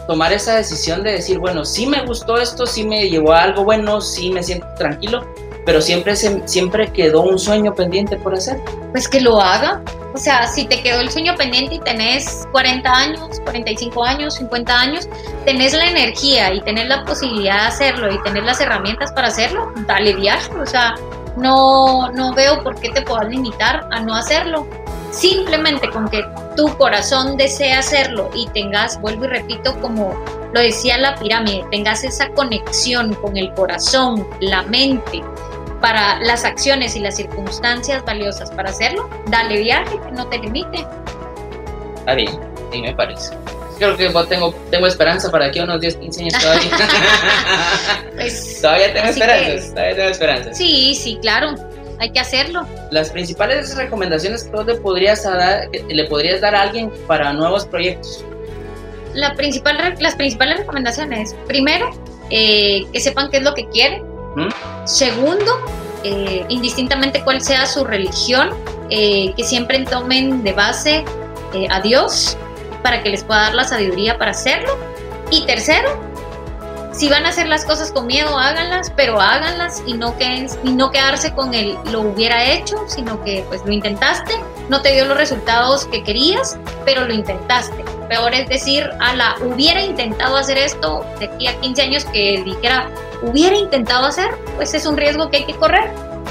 tomar 0.08 0.32
esa 0.34 0.56
decisión 0.56 1.02
de 1.04 1.14
decir, 1.14 1.40
bueno, 1.40 1.66
sí 1.66 1.88
me 1.88 2.06
gustó 2.06 2.38
esto, 2.38 2.66
sí 2.68 2.86
me 2.86 3.10
llevó 3.10 3.32
a 3.34 3.42
algo 3.44 3.64
bueno, 3.64 4.02
sí 4.02 4.30
me 4.32 4.44
siento 4.44 4.68
tranquilo, 4.78 5.26
pero 5.66 5.82
siempre, 5.82 6.16
se, 6.16 6.48
siempre 6.48 6.92
quedó 6.92 7.22
un 7.22 7.40
sueño 7.40 7.74
pendiente 7.74 8.18
por 8.18 8.36
hacer? 8.36 8.60
pues 8.96 9.10
que 9.10 9.20
lo 9.20 9.42
haga. 9.42 9.82
O 10.14 10.18
sea, 10.18 10.48
si 10.48 10.64
te 10.64 10.82
quedó 10.82 11.02
el 11.02 11.12
sueño 11.12 11.36
pendiente 11.36 11.76
y 11.76 11.80
tenés 11.82 12.48
40 12.54 12.90
años, 12.90 13.42
45 13.44 14.06
años, 14.06 14.36
50 14.36 14.80
años, 14.80 15.10
tenés 15.44 15.74
la 15.74 15.86
energía 15.88 16.54
y 16.54 16.62
tenés 16.62 16.88
la 16.88 17.04
posibilidad 17.04 17.64
de 17.64 17.68
hacerlo 17.68 18.10
y 18.10 18.24
tenés 18.24 18.46
las 18.46 18.62
herramientas 18.62 19.12
para 19.12 19.28
hacerlo, 19.28 19.74
dale 19.86 20.14
viaje. 20.14 20.50
O 20.56 20.66
sea, 20.66 20.96
no, 21.36 22.10
no 22.14 22.34
veo 22.34 22.64
por 22.64 22.80
qué 22.80 22.90
te 22.92 23.02
puedas 23.02 23.28
limitar 23.28 23.86
a 23.92 24.00
no 24.00 24.16
hacerlo. 24.16 24.66
Simplemente 25.12 25.90
con 25.90 26.08
que 26.08 26.24
tu 26.56 26.74
corazón 26.78 27.36
desea 27.36 27.80
hacerlo 27.80 28.30
y 28.34 28.48
tengas, 28.54 29.02
vuelvo 29.02 29.26
y 29.26 29.28
repito, 29.28 29.78
como 29.82 30.16
lo 30.54 30.62
decía 30.62 30.98
la 30.98 31.16
pirámide, 31.16 31.66
tengas 31.70 32.06
esa 32.06 32.30
conexión 32.30 33.14
con 33.16 33.36
el 33.36 33.54
corazón, 33.56 34.26
la 34.40 34.62
mente, 34.62 35.22
para 35.82 36.20
las 36.20 36.46
acciones 36.46 36.96
y 36.96 37.00
las 37.00 37.16
circunstancias 37.16 38.04
valiosas 38.06 38.52
para 38.52 38.70
hacerlo, 38.70 39.10
dale 39.28 39.60
viaje, 39.60 40.00
que 40.06 40.12
no 40.12 40.28
te 40.28 40.40
limite. 40.40 40.86
Está 41.98 42.16
bien, 42.16 42.40
sí 42.72 42.82
me 42.82 42.94
parece. 42.94 43.36
Creo 43.78 43.98
que 43.98 44.10
tengo, 44.30 44.54
tengo 44.72 44.88
esperanza 44.88 45.30
para 45.30 45.48
aquí 45.48 45.60
unos 45.60 45.82
10, 45.82 45.98
15 45.98 46.22
años 46.22 46.34
todavía. 46.40 46.72
Pues, 48.16 48.60
todavía 48.62 48.94
tengo 48.94 49.08
esperanzas, 49.08 49.70
todavía 49.72 49.96
tengo 49.96 50.10
esperanzas. 50.10 50.58
sí, 50.58 50.96
sí, 50.96 51.20
claro, 51.22 51.56
hay 52.00 52.12
que 52.12 52.20
hacerlo. 52.20 52.66
Las 52.92 53.10
principales 53.10 53.76
recomendaciones 53.76 54.44
que 54.44 54.64
le 54.64 54.76
podrías, 54.76 55.24
dar, 55.24 55.70
le 55.72 56.06
podrías 56.06 56.42
dar 56.42 56.56
a 56.56 56.62
alguien 56.62 56.92
para 57.08 57.34
nuevos 57.34 57.66
proyectos. 57.66 58.24
La 59.14 59.34
principal, 59.34 59.96
las 60.00 60.16
principales 60.16 60.60
recomendaciones, 60.60 61.36
primero, 61.48 61.90
eh, 62.30 62.86
que 62.92 63.00
sepan 63.00 63.30
qué 63.30 63.38
es 63.38 63.44
lo 63.44 63.54
que 63.54 63.68
quieren. 63.70 64.04
¿Mm? 64.36 64.50
Segundo, 64.86 65.52
eh, 66.04 66.46
indistintamente 66.50 67.24
cuál 67.24 67.42
sea 67.42 67.66
su 67.66 67.84
religión, 67.84 68.50
eh, 68.90 69.34
que 69.36 69.44
siempre 69.44 69.84
tomen 69.86 70.44
de 70.44 70.54
base 70.54 71.04
eh, 71.54 71.68
a 71.70 71.82
Dios 71.82 72.38
para 72.84 73.02
que 73.02 73.10
les 73.10 73.24
pueda 73.24 73.42
dar 73.42 73.56
la 73.56 73.64
sabiduría 73.64 74.18
para 74.18 74.32
hacerlo. 74.32 74.78
Y 75.32 75.46
tercero, 75.48 75.90
si 76.92 77.10
van 77.10 77.26
a 77.26 77.30
hacer 77.30 77.48
las 77.48 77.66
cosas 77.66 77.92
con 77.92 78.08
miedo, 78.08 78.38
háganlas, 78.38 78.92
pero 78.96 79.20
háganlas 79.20 79.82
y 79.86 79.94
no, 79.94 80.18
queden, 80.18 80.48
y 80.64 80.72
no 80.72 80.92
quedarse 80.92 81.34
con 81.34 81.54
el 81.54 81.78
lo 81.92 82.02
hubiera 82.02 82.46
hecho, 82.46 82.78
sino 82.88 83.22
que 83.24 83.44
pues 83.50 83.66
lo 83.66 83.72
intentaste, 83.72 84.34
no 84.70 84.82
te 84.82 84.94
dio 84.94 85.06
los 85.06 85.18
resultados 85.18 85.86
que 85.86 86.04
querías, 86.04 86.58
pero 86.86 87.06
lo 87.06 87.14
intentaste. 87.14 87.84
Peor 88.08 88.34
es 88.34 88.48
decir, 88.48 88.90
a 89.00 89.16
la 89.16 89.36
hubiera 89.42 89.82
intentado 89.82 90.38
hacer 90.38 90.58
esto 90.58 91.04
de 91.20 91.26
aquí 91.26 91.48
a 91.48 91.60
15 91.60 91.82
años 91.82 92.06
que 92.06 92.44
dijera 92.46 92.88
hubiera 93.26 93.56
intentado 93.56 94.06
hacer, 94.06 94.30
pues 94.56 94.74
es 94.74 94.86
un 94.86 94.98
riesgo 94.98 95.30
que 95.30 95.38
hay 95.38 95.46
que 95.46 95.56
correr. 95.56 95.90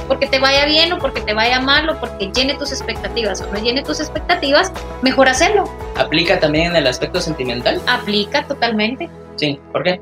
Porque 0.09 0.27
te 0.27 0.39
vaya 0.39 0.67
bien 0.67 0.93
o 0.93 0.99
porque 0.99 1.23
te 1.23 1.33
vaya 1.33 1.61
mal 1.61 1.89
o 1.89 1.99
porque 1.99 2.31
llene 2.35 2.55
tus 2.55 2.73
expectativas 2.73 3.41
o 3.41 3.47
no 3.47 3.59
llene 3.59 3.83
tus 3.83 4.01
expectativas, 4.01 4.71
mejor 5.01 5.29
hacerlo. 5.29 5.65
¿Aplica 5.97 6.39
también 6.39 6.67
en 6.67 6.77
el 6.77 6.87
aspecto 6.87 7.21
sentimental? 7.21 7.81
Aplica 7.87 8.47
totalmente. 8.47 9.09
Sí, 9.37 9.59
¿por 9.73 9.83
qué? 9.83 10.01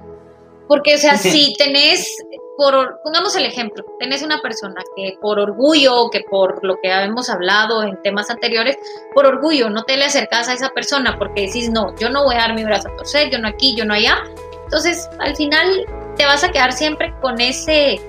Porque, 0.66 0.94
o 0.94 0.98
sea, 0.98 1.16
si 1.18 1.54
tenés, 1.54 2.16
por, 2.56 3.00
pongamos 3.04 3.36
el 3.36 3.46
ejemplo, 3.46 3.84
tenés 4.00 4.22
una 4.22 4.40
persona 4.40 4.82
que 4.96 5.18
por 5.20 5.38
orgullo, 5.38 6.10
que 6.10 6.22
por 6.28 6.64
lo 6.64 6.80
que 6.82 6.90
hemos 6.90 7.28
hablado 7.30 7.82
en 7.82 8.00
temas 8.02 8.30
anteriores, 8.30 8.76
por 9.14 9.26
orgullo 9.26 9.70
no 9.70 9.84
te 9.84 9.96
le 9.96 10.06
acercas 10.06 10.48
a 10.48 10.54
esa 10.54 10.70
persona 10.70 11.16
porque 11.18 11.42
decís, 11.42 11.70
no, 11.70 11.94
yo 11.96 12.08
no 12.10 12.24
voy 12.24 12.34
a 12.36 12.38
dar 12.38 12.54
mi 12.54 12.64
brazo 12.64 12.88
a 12.88 12.96
torcer, 12.96 13.30
yo 13.30 13.38
no 13.38 13.48
aquí, 13.48 13.76
yo 13.76 13.84
no 13.84 13.94
allá. 13.94 14.24
Entonces, 14.64 15.08
al 15.18 15.36
final 15.36 15.84
te 16.16 16.24
vas 16.24 16.44
a 16.44 16.50
quedar 16.50 16.72
siempre 16.72 17.12
con 17.20 17.40
ese 17.40 18.00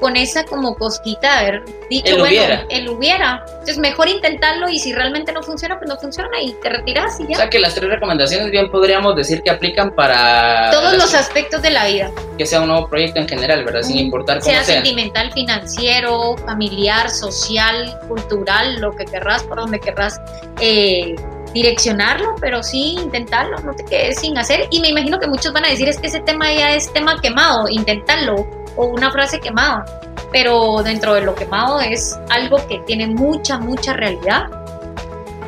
con 0.00 0.16
esa 0.16 0.44
como 0.44 0.74
cosquita 0.74 1.30
de 1.42 1.46
haber 1.46 1.64
dicho, 1.88 2.14
El 2.14 2.18
bueno, 2.18 2.26
hubiera. 2.36 2.66
el 2.70 2.88
hubiera. 2.88 3.44
Entonces, 3.50 3.78
mejor 3.78 4.08
intentarlo 4.08 4.68
y 4.68 4.80
si 4.80 4.92
realmente 4.92 5.30
no 5.32 5.44
funciona, 5.44 5.78
pues 5.78 5.88
no 5.88 5.96
funciona 5.96 6.28
y 6.42 6.54
te 6.54 6.70
retiras 6.70 7.20
y 7.20 7.22
O 7.22 7.28
ya. 7.28 7.36
sea 7.36 7.48
que 7.50 7.60
las 7.60 7.76
tres 7.76 7.88
recomendaciones 7.88 8.50
bien 8.50 8.68
podríamos 8.68 9.14
decir 9.14 9.42
que 9.44 9.50
aplican 9.50 9.94
para 9.94 10.72
Todos 10.72 10.94
los 10.94 11.14
aspectos 11.14 11.62
de 11.62 11.70
la 11.70 11.86
vida. 11.86 12.10
que 12.36 12.44
sea 12.46 12.62
un 12.62 12.66
nuevo 12.68 12.88
proyecto 12.88 13.20
en 13.20 13.28
general, 13.28 13.64
¿verdad? 13.64 13.82
Sin 13.82 13.96
importar 13.98 14.40
cómo 14.40 14.50
sea 14.50 14.64
sea. 14.64 14.74
sentimental, 14.74 15.32
financiero, 15.34 16.36
familiar, 16.38 17.08
social, 17.08 17.96
cultural, 18.08 18.80
lo 18.80 18.90
que 18.96 19.04
querrás, 19.04 19.44
por 19.44 19.58
donde 19.58 19.78
querrás 19.78 20.20
eh, 20.60 21.14
direccionarlo, 21.52 22.34
pero 22.40 22.62
sí 22.62 22.96
intentarlo, 22.98 23.58
no 23.58 23.74
te 23.74 23.84
quedes 23.84 24.20
sin 24.20 24.36
hacer. 24.38 24.66
Y 24.70 24.80
me 24.80 24.88
imagino 24.88 25.18
que 25.18 25.26
muchos 25.26 25.52
van 25.52 25.64
a 25.64 25.68
decir 25.68 25.88
es 25.88 25.98
que 25.98 26.06
ese 26.06 26.20
tema 26.20 26.52
ya 26.52 26.74
es 26.74 26.92
tema 26.92 27.20
quemado, 27.20 27.68
intentarlo 27.68 28.46
o 28.76 28.86
una 28.86 29.10
frase 29.10 29.38
quemada, 29.40 29.84
pero 30.32 30.82
dentro 30.82 31.14
de 31.14 31.22
lo 31.22 31.34
quemado 31.34 31.80
es 31.80 32.18
algo 32.30 32.66
que 32.66 32.78
tiene 32.86 33.06
mucha, 33.06 33.58
mucha 33.58 33.92
realidad 33.92 34.46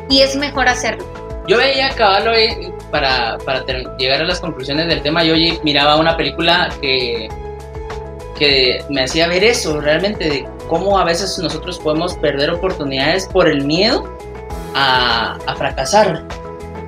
y 0.09 0.21
es 0.21 0.35
mejor 0.35 0.67
hacerlo. 0.67 1.05
Yo 1.47 1.57
veía 1.57 1.89
cabal 1.89 2.27
hoy, 2.27 2.73
para, 2.89 3.37
para 3.39 3.63
llegar 3.97 4.21
a 4.21 4.25
las 4.25 4.39
conclusiones 4.39 4.87
del 4.87 5.01
tema, 5.01 5.23
yo 5.23 5.35
miraba 5.63 5.97
una 5.97 6.17
película 6.17 6.69
que, 6.81 7.29
que 8.37 8.83
me 8.89 9.03
hacía 9.03 9.27
ver 9.27 9.43
eso, 9.43 9.79
realmente, 9.79 10.27
de 10.27 10.47
cómo 10.67 10.97
a 10.97 11.03
veces 11.03 11.37
nosotros 11.39 11.79
podemos 11.79 12.15
perder 12.15 12.49
oportunidades 12.49 13.27
por 13.27 13.47
el 13.47 13.63
miedo 13.63 14.11
a, 14.75 15.37
a 15.47 15.55
fracasar. 15.55 16.23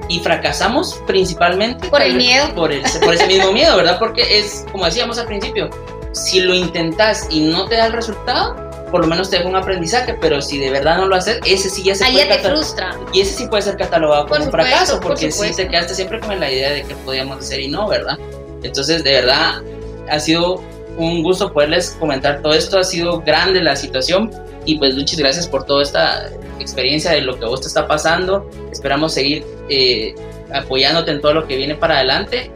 Y 0.10 0.20
fracasamos 0.22 1.02
principalmente 1.06 1.90
Por 1.90 2.02
el 2.02 2.16
miedo. 2.16 2.54
Por, 2.56 2.72
el- 2.72 2.82
por 3.04 3.14
ese 3.14 3.28
mismo 3.28 3.52
miedo, 3.52 3.76
¿verdad? 3.76 3.98
Porque 4.00 4.40
es, 4.40 4.66
como 4.72 4.86
decíamos 4.86 5.18
al 5.18 5.26
principio, 5.26 5.70
si 6.14 6.40
lo 6.40 6.54
intentas 6.54 7.28
y 7.30 7.42
no 7.42 7.68
te 7.68 7.76
da 7.76 7.88
el 7.88 7.92
resultado, 7.94 8.56
por 8.90 9.02
lo 9.02 9.08
menos 9.08 9.30
te 9.30 9.36
deja 9.38 9.50
un 9.50 9.56
aprendizaje, 9.58 10.14
pero 10.22 10.42
si 10.42 10.60
de 10.60 10.70
verdad 10.72 10.96
no 10.98 11.08
lo 11.08 11.16
haces, 11.18 11.40
ese 11.46 11.70
sí 11.70 11.84
ya 11.84 11.94
se 11.94 12.06
Ahí 12.06 12.14
puede 12.14 12.28
ya 12.30 12.42
te 12.42 12.48
frustra. 12.50 12.96
y 13.12 13.20
ese 13.20 13.34
sí 13.36 13.48
puede 13.48 13.64
ser 13.64 13.76
catalogado 13.76 14.28
Por 14.28 14.38
como 14.38 14.46
un 14.46 14.52
supuesto, 14.52 14.70
fracaso, 14.72 14.94
por 15.00 15.08
porque 15.10 15.26
sí 15.26 15.32
supuesto. 15.34 15.58
te 15.58 15.68
quedaste 15.68 15.94
siempre 15.96 16.20
con 16.22 16.40
la 16.40 16.50
idea 16.50 16.72
de 16.72 16.84
que 16.84 16.96
podíamos 16.96 17.40
hacer 17.40 17.60
y 17.60 17.68
no, 17.68 17.90
¿verdad? 17.90 18.18
Entonces, 18.64 19.04
de 19.04 19.12
verdad, 19.12 19.62
ha 20.10 20.20
sido 20.22 20.64
un 20.98 21.24
gusto 21.24 21.54
poderles 21.54 21.96
comentar 22.00 22.42
todo 22.42 22.54
esto, 22.54 22.80
ha 22.80 22.84
sido 22.84 23.22
grande 23.22 23.62
la 23.62 23.76
situación 23.76 24.32
y 24.66 24.78
pues 24.78 24.96
Luchis, 24.96 25.20
gracias 25.20 25.48
por 25.48 25.64
toda 25.66 25.84
esta 25.84 26.30
experiencia 26.60 27.12
de 27.12 27.22
lo 27.22 27.40
que 27.40 27.46
vos 27.46 27.62
te 27.62 27.68
está 27.68 27.88
pasando, 27.88 28.50
esperamos 28.72 29.14
seguir 29.14 29.46
eh, 29.70 30.14
apoyándote 30.54 31.12
en 31.12 31.22
todo 31.22 31.34
lo 31.34 31.48
que 31.48 31.56
viene 31.56 31.76
para 31.76 31.96
adelante. 31.96 32.52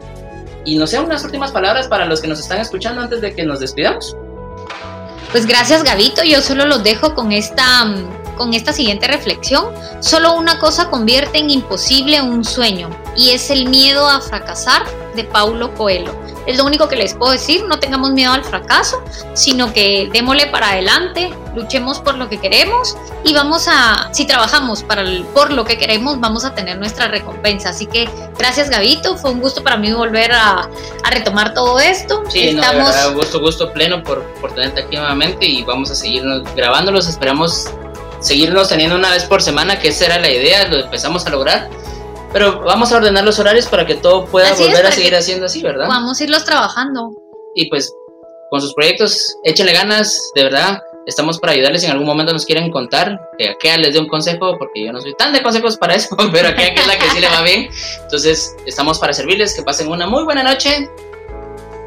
Y 0.65 0.75
no 0.75 0.85
sé, 0.85 0.99
unas 0.99 1.23
últimas 1.23 1.51
palabras 1.51 1.87
para 1.87 2.05
los 2.05 2.21
que 2.21 2.27
nos 2.27 2.39
están 2.39 2.59
escuchando 2.59 3.01
antes 3.01 3.21
de 3.21 3.33
que 3.33 3.43
nos 3.43 3.59
despidamos. 3.59 4.15
Pues 5.31 5.45
gracias 5.45 5.83
Gabito, 5.83 6.23
yo 6.23 6.41
solo 6.41 6.65
los 6.65 6.83
dejo 6.83 7.15
con 7.15 7.31
esta, 7.31 7.85
mm, 7.85 8.20
con 8.37 8.53
esta 8.53 8.73
siguiente 8.73 9.07
reflexión. 9.07 9.65
Solo 9.99 10.33
una 10.33 10.59
cosa 10.59 10.89
convierte 10.89 11.39
en 11.39 11.49
imposible 11.49 12.21
un 12.21 12.43
sueño 12.43 12.89
y 13.15 13.31
es 13.31 13.49
el 13.49 13.69
miedo 13.69 14.07
a 14.07 14.21
fracasar 14.21 14.83
de 15.15 15.23
Paulo 15.23 15.73
Coelho. 15.75 16.13
Es 16.47 16.57
lo 16.57 16.65
único 16.65 16.87
que 16.87 16.95
les 16.95 17.13
puedo 17.13 17.31
decir, 17.31 17.63
no 17.67 17.79
tengamos 17.79 18.11
miedo 18.11 18.31
al 18.31 18.43
fracaso, 18.43 19.01
sino 19.33 19.71
que 19.73 20.09
démosle 20.11 20.47
para 20.47 20.71
adelante, 20.71 21.31
luchemos 21.55 21.99
por 21.99 22.15
lo 22.15 22.29
que 22.29 22.39
queremos 22.39 22.97
y 23.23 23.33
vamos 23.33 23.67
a, 23.67 24.09
si 24.11 24.25
trabajamos 24.25 24.81
para 24.83 25.03
por 25.33 25.51
lo 25.51 25.65
que 25.65 25.77
queremos, 25.77 26.19
vamos 26.19 26.43
a 26.43 26.55
tener 26.55 26.79
nuestra 26.79 27.07
recompensa. 27.09 27.69
Así 27.69 27.85
que 27.85 28.09
gracias 28.39 28.69
Gabito, 28.69 29.17
fue 29.17 29.31
un 29.31 29.39
gusto 29.39 29.61
para 29.63 29.77
mí 29.77 29.91
volver 29.91 30.31
a, 30.31 30.67
retomar 31.11 31.53
todo 31.53 31.79
esto. 31.79 32.23
Sí, 32.29 32.49
Estamos... 32.49 32.95
no, 32.95 33.13
gusto, 33.13 33.39
gusto 33.39 33.71
pleno 33.73 34.01
por, 34.01 34.23
por 34.39 34.53
tenerte 34.53 34.81
aquí 34.81 34.95
nuevamente 34.95 35.45
y 35.45 35.61
vamos 35.63 35.91
a 35.91 35.95
seguir 35.95 36.23
grabándolos, 36.55 37.07
esperamos 37.07 37.69
seguirnos 38.21 38.69
teniendo 38.69 38.95
una 38.95 39.11
vez 39.11 39.25
por 39.25 39.41
semana, 39.41 39.79
que 39.79 39.89
esa 39.89 40.05
era 40.05 40.19
la 40.19 40.29
idea, 40.29 40.67
lo 40.67 40.77
empezamos 40.77 41.25
a 41.25 41.29
lograr. 41.29 41.69
Pero 42.31 42.61
vamos 42.61 42.91
a 42.93 42.97
ordenar 42.97 43.25
los 43.25 43.39
horarios 43.39 43.65
para 43.65 43.85
que 43.85 43.95
todo 43.95 44.25
pueda 44.25 44.53
volver 44.53 44.85
a 44.85 44.91
seguir 44.91 45.15
haciendo 45.15 45.47
así, 45.47 45.61
¿verdad? 45.61 45.87
Vamos 45.87 46.19
a 46.19 46.23
irlos 46.23 46.45
trabajando. 46.45 47.11
Y 47.55 47.69
pues 47.69 47.93
con 48.49 48.61
sus 48.61 48.73
proyectos, 48.73 49.37
échenle 49.43 49.73
ganas, 49.73 50.31
de 50.35 50.43
verdad. 50.43 50.81
Estamos 51.07 51.39
para 51.39 51.53
ayudarles 51.53 51.81
si 51.81 51.87
en 51.87 51.93
algún 51.93 52.05
momento 52.05 52.31
nos 52.31 52.45
quieren 52.45 52.71
contar. 52.71 53.19
Que 53.37 53.77
les 53.77 53.93
dé 53.93 53.99
un 53.99 54.07
consejo, 54.07 54.57
porque 54.57 54.85
yo 54.85 54.93
no 54.93 55.01
soy 55.01 55.13
tan 55.15 55.33
de 55.33 55.41
consejos 55.41 55.77
para 55.77 55.95
eso, 55.95 56.15
pero 56.31 56.49
aquella 56.49 56.73
es 56.73 56.87
la 56.87 56.97
que 56.97 57.09
sí 57.09 57.19
le 57.19 57.27
va 57.27 57.41
bien. 57.41 57.69
Entonces, 58.03 58.55
estamos 58.65 58.99
para 58.99 59.13
servirles. 59.13 59.53
Que 59.53 59.63
pasen 59.63 59.89
una 59.89 60.07
muy 60.07 60.23
buena 60.23 60.43
noche. 60.43 60.89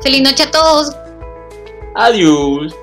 Feliz 0.03 0.23
noche 0.23 0.43
a 0.43 0.51
todos. 0.51 0.95
Adiós. 1.95 2.75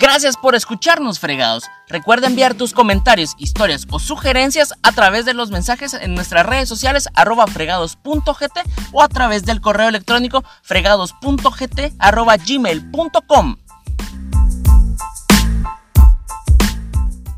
Gracias 0.00 0.36
por 0.36 0.54
escucharnos, 0.54 1.18
fregados. 1.18 1.64
Recuerda 1.88 2.28
enviar 2.28 2.54
tus 2.54 2.72
comentarios, 2.72 3.34
historias 3.36 3.84
o 3.90 3.98
sugerencias 3.98 4.72
a 4.84 4.92
través 4.92 5.24
de 5.24 5.34
los 5.34 5.50
mensajes 5.50 5.92
en 5.92 6.14
nuestras 6.14 6.46
redes 6.46 6.68
sociales 6.68 7.08
arroba 7.14 7.48
fregados.gt 7.48 8.60
o 8.92 9.02
a 9.02 9.08
través 9.08 9.44
del 9.44 9.60
correo 9.60 9.88
electrónico 9.88 10.44
fregados.gt 10.62 11.94
arroba 11.98 12.36
gmail.com. 12.36 13.56